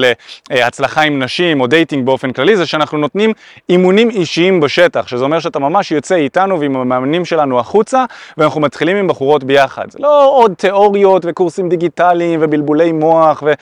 להצלחה 0.49 1.01
עם 1.01 1.23
נשים 1.23 1.62
או 1.62 1.67
דייטינג 1.67 2.05
באופן 2.05 2.31
כללי, 2.31 2.57
זה 2.57 2.65
שאנחנו 2.65 2.97
נותנים 2.97 3.33
אימונים 3.69 4.10
אישיים 4.10 4.60
בשטח, 4.60 5.07
שזה 5.07 5.23
אומר 5.23 5.39
שאתה 5.39 5.60
ממש 5.60 5.91
יוצא 5.91 6.15
איתנו 6.15 6.60
ועם 6.60 6.75
המאמנים 6.75 7.25
שלנו 7.25 7.60
החוצה, 7.60 8.05
ואנחנו 8.38 8.62
מתחילים 8.62 8.97
עם 8.97 9.08
בחורות 9.08 9.43
ביחד. 9.43 9.91
זה 9.91 10.00
לא 10.02 10.30
עוד 10.30 10.54
תיאוריות 10.54 11.23
וקורסים 11.26 11.69
דיגיטליים 11.69 12.39
ובלבולי 12.43 12.91
מוח 12.91 13.43
ו... 13.45 13.54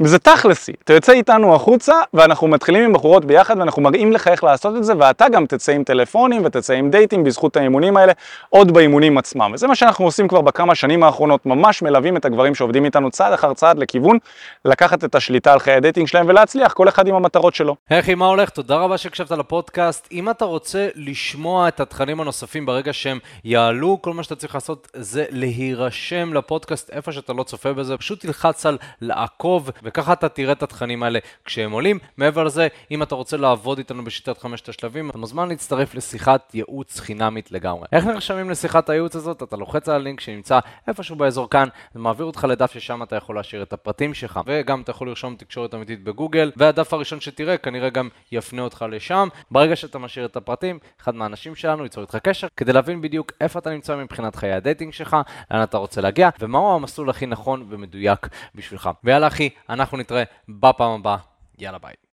וזה 0.00 0.18
תכלס, 0.18 0.72
אתה 0.84 0.92
יוצא 0.92 1.12
איתנו 1.12 1.54
החוצה 1.54 1.94
ואנחנו 2.14 2.48
מתחילים 2.48 2.84
עם 2.84 2.92
בחורות 2.92 3.24
ביחד 3.24 3.58
ואנחנו 3.58 3.82
מראים 3.82 4.12
לך 4.12 4.28
איך 4.28 4.44
לעשות 4.44 4.76
את 4.76 4.84
זה 4.84 4.92
ואתה 4.98 5.28
גם 5.28 5.46
תצא 5.46 5.72
עם 5.72 5.84
טלפונים 5.84 6.42
ותצא 6.44 6.74
עם 6.74 6.90
דייטים 6.90 7.24
בזכות 7.24 7.56
האימונים 7.56 7.96
האלה 7.96 8.12
עוד 8.50 8.72
באימונים 8.72 9.18
עצמם 9.18 9.50
וזה 9.54 9.66
מה 9.66 9.74
שאנחנו 9.74 10.04
עושים 10.04 10.28
כבר 10.28 10.40
בכמה 10.40 10.74
שנים 10.74 11.02
האחרונות, 11.02 11.46
ממש 11.46 11.82
מלווים 11.82 12.16
את 12.16 12.24
הגברים 12.24 12.54
שעובדים 12.54 12.84
איתנו 12.84 13.10
צעד 13.10 13.32
אחר 13.32 13.54
צעד 13.54 13.78
לכיוון 13.78 14.18
לקחת 14.64 15.04
את 15.04 15.14
השליטה 15.14 15.52
על 15.52 15.58
חיי 15.58 15.74
הדייטינג 15.74 16.06
שלהם 16.06 16.26
ולהצליח, 16.28 16.72
כל 16.72 16.88
אחד 16.88 17.06
עם 17.06 17.14
המטרות 17.14 17.54
שלו. 17.54 17.76
היי 17.90 18.14
מה 18.14 18.26
הולך? 18.26 18.50
תודה 18.50 18.76
רבה 18.76 18.98
שהקשבת 18.98 19.30
לפודקאסט. 19.30 20.08
אם 20.12 20.30
אתה 20.30 20.44
רוצה 20.44 20.88
לשמוע 20.94 21.68
את 21.68 21.80
התכנים 21.80 22.20
הנוספים 22.20 22.66
ברגע 22.66 22.92
שהם 22.92 23.18
יעלו, 23.44 23.98
כל 24.02 24.12
מה 24.12 24.22
שאתה 24.22 24.36
צריך 24.36 24.54
לעשות 24.54 24.88
זה 24.96 25.24
להירשם 25.30 26.34
לפודקאסט 26.34 26.90
איפה 26.90 27.12
שאתה 27.12 27.32
לא 27.32 27.42
צופה 27.42 27.72
בזה, 27.72 27.96
פשוט 27.96 28.20
תלחץ 28.20 28.66
על 28.66 28.78
לעקוב. 29.00 29.70
וככה 29.88 30.12
אתה 30.12 30.28
תראה 30.28 30.52
את 30.52 30.62
התכנים 30.62 31.02
האלה 31.02 31.18
כשהם 31.44 31.72
עולים. 31.72 31.98
מעבר 32.16 32.44
לזה, 32.44 32.68
אם 32.90 33.02
אתה 33.02 33.14
רוצה 33.14 33.36
לעבוד 33.36 33.78
איתנו 33.78 34.04
בשיטת 34.04 34.38
חמשת 34.38 34.68
השלבים, 34.68 35.10
אתה 35.10 35.18
מוזמן 35.18 35.48
להצטרף 35.48 35.94
לשיחת 35.94 36.54
ייעוץ 36.54 37.00
חינמית 37.00 37.52
לגמרי. 37.52 37.86
איך 37.92 38.04
נרשמים 38.04 38.50
לשיחת 38.50 38.90
הייעוץ 38.90 39.16
הזאת? 39.16 39.42
אתה 39.42 39.56
לוחץ 39.56 39.88
על 39.88 39.94
הלינק 39.94 40.20
שנמצא 40.20 40.58
איפשהו 40.88 41.16
באזור 41.16 41.50
כאן, 41.50 41.68
זה 41.94 42.00
מעביר 42.00 42.26
אותך 42.26 42.46
לדף 42.48 42.72
ששם 42.72 43.02
אתה 43.02 43.16
יכול 43.16 43.36
להשאיר 43.36 43.62
את 43.62 43.72
הפרטים 43.72 44.14
שלך, 44.14 44.40
וגם 44.46 44.80
אתה 44.80 44.90
יכול 44.90 45.08
לרשום 45.08 45.36
תקשורת 45.36 45.74
אמיתית 45.74 46.04
בגוגל, 46.04 46.52
והדף 46.56 46.92
הראשון 46.92 47.20
שתראה 47.20 47.56
כנראה 47.56 47.90
גם 47.90 48.08
יפנה 48.32 48.62
אותך 48.62 48.84
לשם. 48.90 49.28
ברגע 49.50 49.76
שאתה 49.76 49.98
משאיר 49.98 50.26
את 50.26 50.36
הפרטים, 50.36 50.78
אחד 51.02 51.14
מהאנשים 51.14 51.54
שלנו 51.54 51.82
ייצור 51.82 52.02
איתך 52.02 52.16
קשר 52.16 52.46
כדי 52.56 52.72
להבין 52.72 53.00
בדיוק 53.00 53.32
איפה 53.40 53.58
אתה 53.58 53.70
נמצא 53.70 53.96
מבחינת 53.96 54.36
חיי 54.36 54.52
הדייטינג 54.52 54.92
שלך, 54.92 55.16
לאן 55.50 55.62
אתה 55.62 55.78
רוצה 55.78 56.00
להגיע, 56.00 56.28
ומהו 56.40 56.74
המסלול 56.74 57.10
הכי 57.10 57.26
נכון 57.26 57.66
ומדויק 57.68 58.28
בשבילך. 58.54 58.90
ויאללה 59.04 59.26
אחי, 59.26 59.48
אנחנו 59.80 59.98
נתראה 59.98 60.22
בפעם 60.48 60.90
הבאה. 61.00 61.16
יאללה 61.58 61.78
ביי. 61.78 61.94